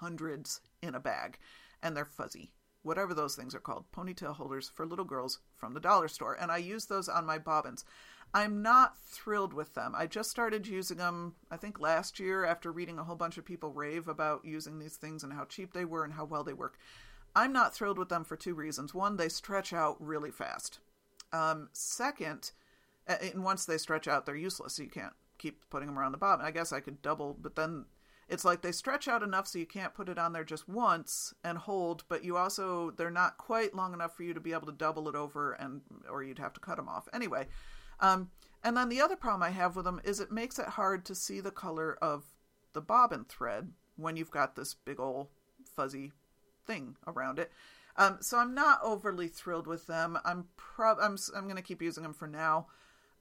[0.00, 1.38] hundreds in a bag,
[1.82, 2.52] and they're fuzzy
[2.86, 6.36] whatever those things are called, ponytail holders for little girls from the dollar store.
[6.40, 7.84] And I use those on my bobbins.
[8.32, 9.94] I'm not thrilled with them.
[9.96, 13.44] I just started using them, I think, last year after reading a whole bunch of
[13.44, 16.52] people rave about using these things and how cheap they were and how well they
[16.52, 16.78] work.
[17.34, 18.94] I'm not thrilled with them for two reasons.
[18.94, 20.78] One, they stretch out really fast.
[21.32, 22.52] Um, second,
[23.06, 24.74] and once they stretch out, they're useless.
[24.74, 26.46] So you can't keep putting them around the bobbin.
[26.46, 27.86] I guess I could double, but then
[28.28, 31.32] it's like they stretch out enough so you can't put it on there just once
[31.44, 34.66] and hold, but you also they're not quite long enough for you to be able
[34.66, 37.46] to double it over and or you'd have to cut them off anyway.
[38.00, 38.30] Um,
[38.64, 41.14] and then the other problem I have with them is it makes it hard to
[41.14, 42.24] see the color of
[42.72, 45.28] the bobbin thread when you've got this big old
[45.64, 46.12] fuzzy
[46.66, 47.52] thing around it.
[47.96, 50.18] Um, so I'm not overly thrilled with them.
[50.24, 52.66] I'm prob I'm I'm going to keep using them for now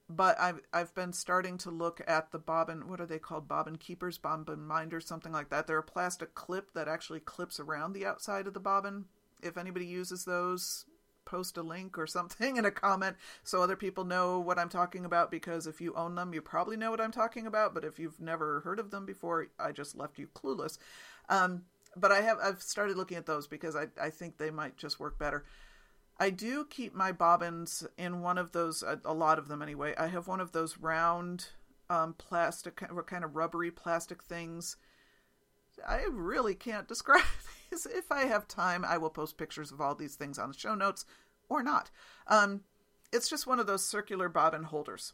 [0.10, 2.88] but I've I've been starting to look at the bobbin.
[2.88, 3.48] What are they called?
[3.48, 5.68] Bobbin keepers, bobbin minders, something like that.
[5.68, 9.06] They're a plastic clip that actually clips around the outside of the bobbin.
[9.42, 10.86] If anybody uses those,
[11.26, 15.06] post a link or something in a comment so other people know what I'm talking
[15.06, 15.32] about.
[15.32, 17.74] Because if you own them, you probably know what I'm talking about.
[17.74, 20.78] But if you've never heard of them before, I just left you clueless.
[21.30, 21.64] Um,
[21.96, 25.00] but I have I've started looking at those because I I think they might just
[25.00, 25.46] work better.
[26.18, 29.94] I do keep my bobbins in one of those, a, lot of them anyway.
[29.98, 31.50] I have one of those round
[31.90, 34.78] um, plastic, kind of rubbery plastic things.
[35.86, 37.24] I really can't describe
[37.70, 37.86] these.
[37.86, 40.76] If I have time, I will post pictures of all these things on the show
[40.76, 41.06] notes
[41.50, 41.92] or not.
[42.28, 42.62] Um,
[43.12, 45.14] it's just one of those circular bobbin holders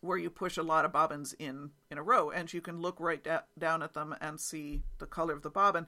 [0.00, 3.00] where you push a lot of bobbins in in a row and you can look
[3.00, 5.86] right da- down at them and see the color of the bobbin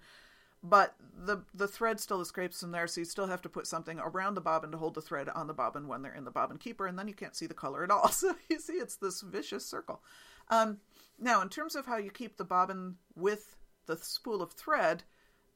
[0.62, 3.98] but the the thread still escapes from there, so you still have to put something
[3.98, 6.58] around the bobbin to hold the thread on the bobbin when they're in the bobbin
[6.58, 8.08] keeper, and then you can't see the color at all.
[8.12, 10.02] So you see, it's this vicious circle.
[10.48, 10.78] Um,
[11.18, 15.02] now, in terms of how you keep the bobbin with the spool of thread,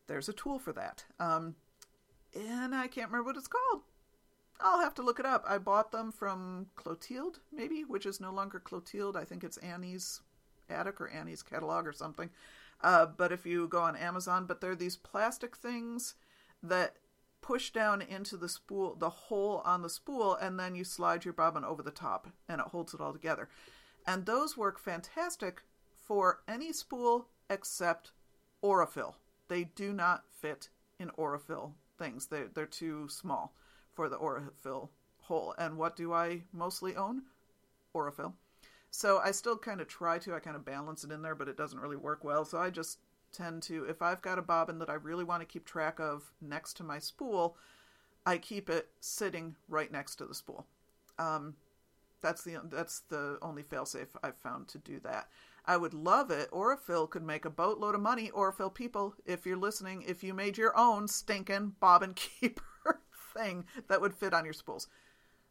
[0.07, 1.05] there's a tool for that.
[1.18, 1.55] Um,
[2.34, 3.82] and I can't remember what it's called.
[4.61, 5.44] I'll have to look it up.
[5.48, 9.16] I bought them from Clotilde, maybe, which is no longer Clotilde.
[9.16, 10.20] I think it's Annie's
[10.68, 12.30] attic or Annie's catalog or something.
[12.83, 16.14] Uh, but if you go on Amazon, but they're these plastic things
[16.62, 16.97] that
[17.43, 21.35] push down into the spool, the hole on the spool, and then you slide your
[21.35, 23.49] bobbin over the top and it holds it all together.
[24.07, 25.62] And those work fantastic
[25.95, 28.12] for any spool except
[28.62, 29.14] Aurifil.
[29.49, 30.68] They do not fit
[30.99, 32.26] in Aurifil things.
[32.26, 33.55] They're, they're too small
[33.93, 34.89] for the Aurifil
[35.22, 35.55] hole.
[35.59, 37.22] And what do I mostly own?
[37.95, 38.35] Aurifil.
[38.91, 41.49] So I still kind of try to, I kind of balance it in there, but
[41.49, 42.45] it doesn't really work well.
[42.45, 42.99] So I just
[43.32, 46.32] tend to, if I've got a bobbin that I really want to keep track of
[46.41, 47.57] next to my spool,
[48.26, 50.66] I keep it sitting right next to the spool.
[51.18, 51.55] Um,
[52.20, 55.28] that's the that's the only failsafe I've found to do that.
[55.64, 56.51] I would love it.
[56.51, 58.30] Aurifil could make a boatload of money.
[58.30, 63.01] Aurifil people, if you're listening, if you made your own stinking bobbin keeper
[63.34, 64.88] thing that would fit on your spools.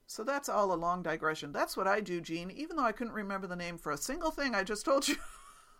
[0.09, 1.51] So that's all a long digression.
[1.51, 4.31] That's what I do, Jean, even though I couldn't remember the name for a single
[4.31, 5.17] thing I just told you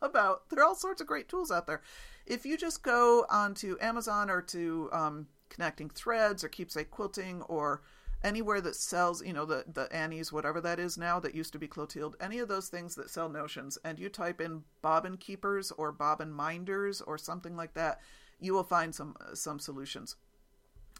[0.03, 0.47] about.
[0.49, 1.81] There are all sorts of great tools out there.
[2.27, 7.81] If you just go onto Amazon or to um, Connecting Threads or Keepsake Quilting or
[8.23, 11.59] anywhere that sells, you know, the, the Annie's, whatever that is now, that used to
[11.59, 15.71] be Clotilde, any of those things that sell notions, and you type in bobbin keepers
[15.71, 17.99] or bobbin minders or something like that,
[18.39, 20.17] you will find some some solutions.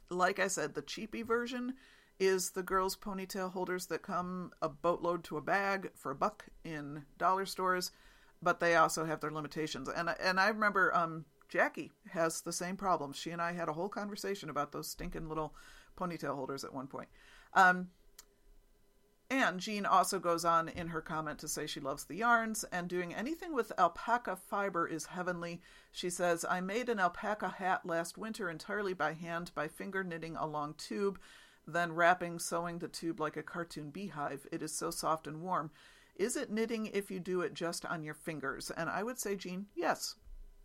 [0.09, 1.75] Like I said, the cheapy version
[2.19, 6.45] is the girls' ponytail holders that come a boatload to a bag for a buck
[6.63, 7.91] in dollar stores,
[8.41, 9.89] but they also have their limitations.
[9.89, 13.13] And and I remember um, Jackie has the same problem.
[13.13, 15.53] She and I had a whole conversation about those stinking little
[15.97, 17.09] ponytail holders at one point.
[17.53, 17.89] Um,
[19.31, 22.87] and Jean also goes on in her comment to say she loves the yarns and
[22.87, 25.61] doing anything with alpaca fiber is heavenly.
[25.91, 30.35] She says, I made an alpaca hat last winter entirely by hand by finger knitting
[30.35, 31.19] a long tube
[31.73, 34.47] then wrapping, sewing the tube like a cartoon beehive.
[34.51, 35.71] It is so soft and warm.
[36.15, 38.71] Is it knitting if you do it just on your fingers?
[38.71, 40.15] And I would say, Jean, yes,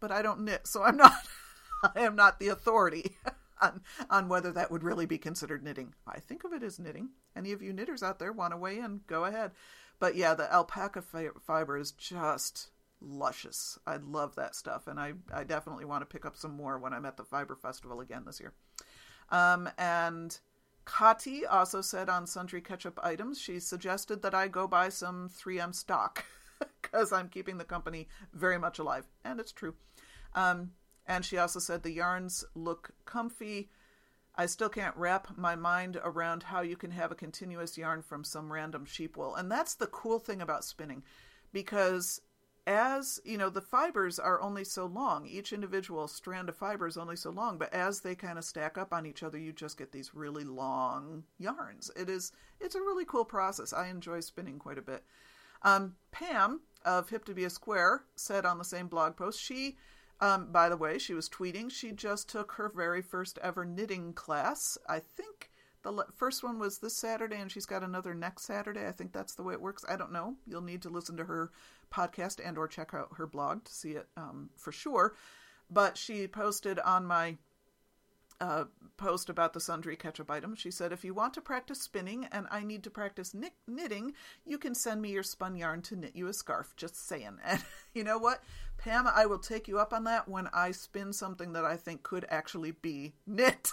[0.01, 1.13] but I don't knit, so I'm not.
[1.95, 3.17] I am not the authority
[3.61, 5.95] on on whether that would really be considered knitting.
[6.07, 7.11] I think of it as knitting.
[7.37, 9.03] Any of you knitters out there want to weigh in?
[9.07, 9.53] Go ahead.
[10.01, 13.79] But yeah, the alpaca fi- fiber is just luscious.
[13.87, 16.93] I love that stuff, and I I definitely want to pick up some more when
[16.93, 18.53] I'm at the Fiber Festival again this year.
[19.31, 20.39] Um, and
[20.85, 25.75] Kati also said on Sundry Ketchup items, she suggested that I go buy some 3M
[25.75, 26.25] stock
[26.83, 29.07] because I'm keeping the company very much alive.
[29.25, 29.75] And it's true.
[30.35, 30.73] Um,
[31.07, 33.71] and she also said the yarns look comfy.
[34.37, 38.25] I still can't wrap my mind around how you can have a continuous yarn from
[38.25, 39.35] some random sheep wool.
[39.37, 41.05] And that's the cool thing about spinning
[41.53, 42.21] because
[42.67, 46.97] as you know the fibers are only so long each individual strand of fiber is
[46.97, 49.77] only so long but as they kind of stack up on each other you just
[49.77, 54.59] get these really long yarns it is it's a really cool process i enjoy spinning
[54.59, 55.05] quite a bit
[55.63, 59.77] um, pam of hip to be a square said on the same blog post she
[60.21, 64.15] um, by the way she was tweeting she just took her very first ever knitting
[64.15, 65.51] class i think
[65.85, 68.89] the first one was this Saturday, and she's got another next Saturday.
[68.89, 69.85] I think that's the way it works.
[69.87, 70.35] I don't know.
[70.47, 71.53] You'll need to listen to her
[71.95, 75.15] podcast and or check out her blog to see it um, for sure.
[75.71, 77.37] But she posted on my
[78.41, 78.65] uh,
[78.97, 80.55] post about the sundry ketchup item.
[80.55, 84.13] She said, "If you want to practice spinning and I need to practice knit- knitting,
[84.45, 87.39] you can send me your spun yarn to knit you a scarf." Just saying.
[87.45, 87.63] And
[87.95, 88.43] you know what,
[88.77, 92.03] Pam, I will take you up on that when I spin something that I think
[92.03, 93.71] could actually be knit.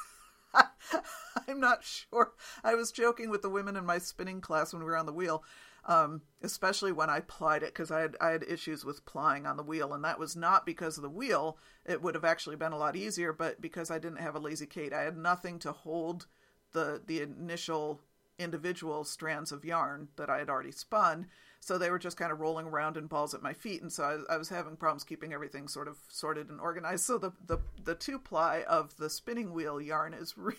[1.48, 2.34] I'm not sure.
[2.64, 5.14] I was joking with the women in my spinning class when we were on the
[5.14, 5.44] wheel,
[5.86, 9.58] um, especially when I plied it because I had I had issues with plying on
[9.58, 11.58] the wheel, and that was not because of the wheel.
[11.86, 14.68] It would have actually been a lot easier, but because I didn't have a lazy
[14.68, 16.28] Kate, I had nothing to hold
[16.74, 18.02] the the initial
[18.38, 21.28] individual strands of yarn that I had already spun.
[21.60, 24.26] So they were just kind of rolling around in balls at my feet, and so
[24.30, 27.06] I, I was having problems keeping everything sort of sorted and organized.
[27.06, 30.58] So the the the two ply of the spinning wheel yarn is really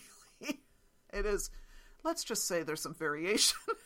[1.13, 1.49] it is.
[2.03, 3.57] Let's just say there's some variation.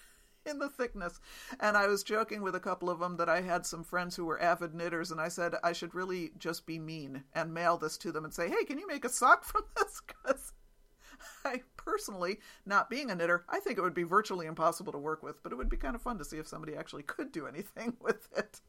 [0.51, 1.19] in the thickness.
[1.59, 4.25] And I was joking with a couple of them that I had some friends who
[4.25, 7.97] were avid knitters, and I said I should really just be mean and mail this
[7.99, 10.01] to them and say, hey, can you make a sock from this?
[10.05, 10.53] Because
[11.45, 15.23] I personally, not being a knitter, I think it would be virtually impossible to work
[15.23, 17.47] with, but it would be kind of fun to see if somebody actually could do
[17.47, 18.61] anything with it.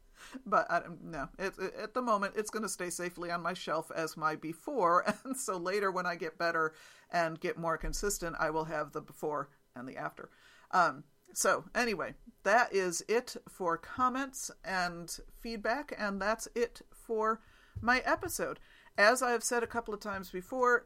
[0.45, 3.53] But I, no, it, it, at the moment, it's going to stay safely on my
[3.53, 6.73] shelf as my before, and so later when I get better
[7.11, 10.29] and get more consistent, I will have the before and the after.
[10.71, 11.03] Um,
[11.33, 12.13] so, anyway,
[12.43, 17.41] that is it for comments and feedback, and that's it for
[17.81, 18.59] my episode.
[18.97, 20.85] As I have said a couple of times before,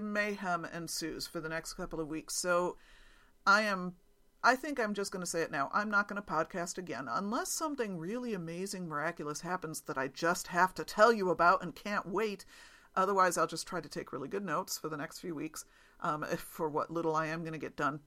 [0.00, 2.34] mayhem ensues for the next couple of weeks.
[2.34, 2.76] So
[3.46, 3.94] I am
[4.42, 5.68] I think I'm just going to say it now.
[5.72, 10.48] I'm not going to podcast again unless something really amazing, miraculous happens that I just
[10.48, 12.44] have to tell you about and can't wait.
[12.94, 15.64] Otherwise, I'll just try to take really good notes for the next few weeks
[16.00, 18.00] um, for what little I am going to get done.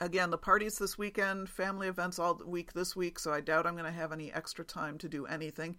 [0.00, 3.74] Again, the parties this weekend, family events all week this week, so I doubt I'm
[3.74, 5.76] going to have any extra time to do anything.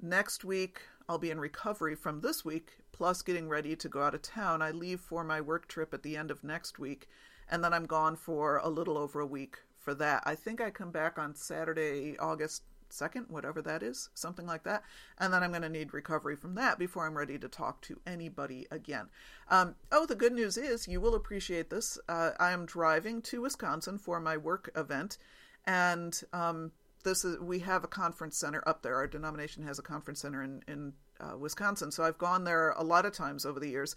[0.00, 4.14] Next week, I'll be in recovery from this week, plus getting ready to go out
[4.14, 4.62] of town.
[4.62, 7.08] I leave for my work trip at the end of next week
[7.50, 10.22] and then I'm gone for a little over a week for that.
[10.26, 14.82] I think I come back on Saturday, August 2nd, whatever that is, something like that.
[15.18, 18.00] And then I'm going to need recovery from that before I'm ready to talk to
[18.06, 19.08] anybody again.
[19.48, 21.98] Um, oh, the good news is you will appreciate this.
[22.08, 25.18] Uh, I am driving to Wisconsin for my work event,
[25.66, 26.72] and um,
[27.04, 28.96] this is we have a conference center up there.
[28.96, 32.84] Our denomination has a conference center in in uh, Wisconsin, so I've gone there a
[32.84, 33.96] lot of times over the years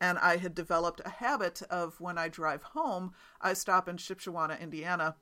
[0.00, 4.58] and I had developed a habit of when I drive home, I stop in Shipshewana,
[4.58, 5.16] Indiana,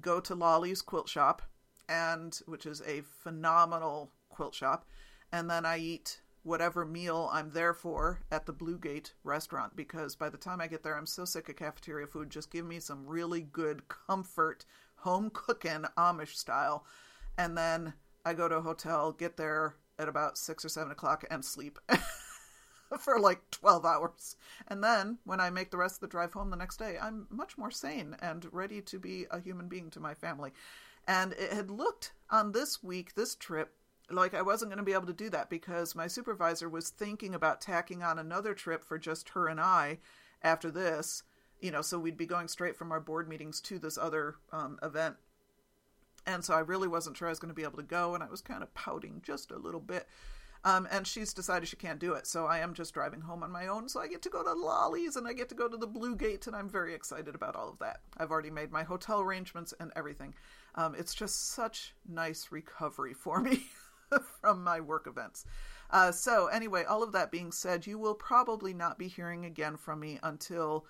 [0.00, 1.42] go to Lolly's Quilt Shop,
[1.90, 4.86] and which is a phenomenal quilt shop,
[5.32, 10.16] and then I eat whatever meal I'm there for at the Blue Gate restaurant because
[10.16, 12.30] by the time I get there, I'm so sick of cafeteria food.
[12.30, 14.64] Just give me some really good comfort,
[14.96, 16.86] home cooking Amish style,
[17.36, 17.92] and then
[18.24, 21.78] I go to a hotel, get there at about six or seven o'clock, and sleep.
[22.98, 24.36] for like 12 hours.
[24.68, 27.26] And then when I make the rest of the drive home the next day, I'm
[27.30, 30.52] much more sane and ready to be a human being to my family.
[31.06, 33.74] And it had looked on this week, this trip,
[34.10, 37.34] like I wasn't going to be able to do that because my supervisor was thinking
[37.34, 39.98] about tacking on another trip for just her and I
[40.42, 41.22] after this.
[41.60, 44.78] You know, so we'd be going straight from our board meetings to this other um,
[44.82, 45.16] event.
[46.26, 48.22] And so I really wasn't sure I was going to be able to go, and
[48.22, 50.06] I was kind of pouting just a little bit.
[50.64, 52.26] Um, and she's decided she can't do it.
[52.26, 53.88] So I am just driving home on my own.
[53.88, 56.14] So I get to go to Lolly's and I get to go to the Blue
[56.14, 58.00] Gate, and I'm very excited about all of that.
[58.18, 60.34] I've already made my hotel arrangements and everything.
[60.74, 63.64] Um, it's just such nice recovery for me
[64.40, 65.44] from my work events.
[65.90, 69.76] Uh, so, anyway, all of that being said, you will probably not be hearing again
[69.76, 70.86] from me until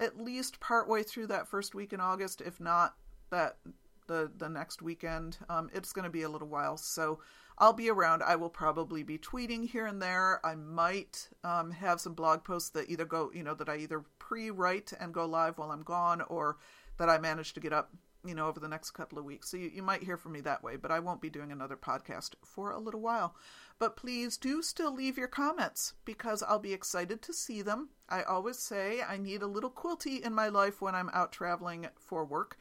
[0.00, 2.94] at least partway through that first week in August, if not
[3.30, 3.58] that
[4.06, 5.38] the the next weekend.
[5.48, 7.20] Um, it's going to be a little while, so
[7.58, 8.22] I'll be around.
[8.22, 10.44] I will probably be tweeting here and there.
[10.44, 14.04] I might um, have some blog posts that either go, you know, that I either
[14.18, 16.56] pre-write and go live while I'm gone, or
[16.98, 17.92] that I manage to get up,
[18.24, 19.50] you know, over the next couple of weeks.
[19.50, 21.76] So you, you might hear from me that way, but I won't be doing another
[21.76, 23.34] podcast for a little while.
[23.78, 27.90] But please do still leave your comments because I'll be excited to see them.
[28.08, 31.88] I always say I need a little quilty in my life when I'm out traveling
[31.98, 32.58] for work,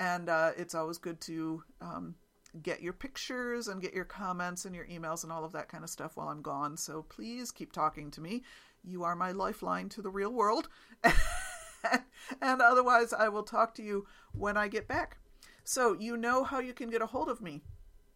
[0.00, 2.16] and uh, it's always good to um,
[2.62, 5.84] get your pictures and get your comments and your emails and all of that kind
[5.84, 6.76] of stuff while I'm gone.
[6.76, 8.42] So please keep talking to me.
[8.82, 10.68] You are my lifeline to the real world.
[12.42, 15.18] and otherwise, I will talk to you when I get back.
[15.64, 17.62] So you know how you can get a hold of me.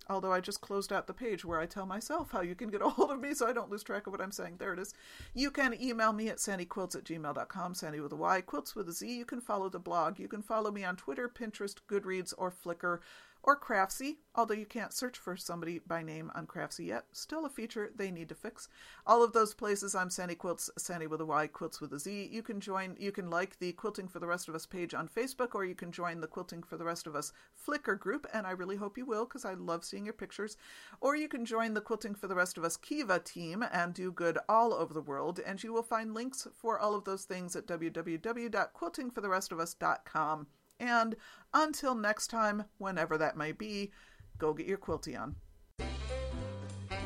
[0.08, 2.82] Although I just closed out the page where I tell myself how you can get
[2.82, 4.56] a hold of me so I don't lose track of what I'm saying.
[4.58, 4.92] There it is.
[5.34, 8.92] You can email me at sandyquilts at gmail.com, sandy with a Y, quilts with a
[8.92, 9.08] Z.
[9.08, 10.18] You can follow the blog.
[10.18, 12.98] You can follow me on Twitter, Pinterest, Goodreads, or Flickr
[13.42, 17.04] or Craftsy, although you can't search for somebody by name on Craftsy yet.
[17.12, 18.68] Still a feature they need to fix.
[19.06, 22.28] All of those places, I'm Sandy Quilts, Sandy with a Y, Quilts with a Z.
[22.30, 25.08] You can join, you can like the Quilting for the Rest of Us page on
[25.08, 27.32] Facebook, or you can join the Quilting for the Rest of Us
[27.66, 30.56] Flickr group, and I really hope you will because I love seeing your pictures.
[31.00, 34.12] Or you can join the Quilting for the Rest of Us Kiva team and do
[34.12, 37.56] good all over the world, and you will find links for all of those things
[37.56, 40.46] at www.quiltingfortherestofus.com.
[40.80, 41.14] And
[41.54, 43.92] until next time, whenever that may be,
[44.38, 45.36] go get your quilty on.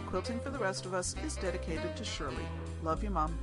[0.06, 2.46] Quilting for the Rest of Us is dedicated to Shirley.
[2.82, 3.36] Love you, Mom.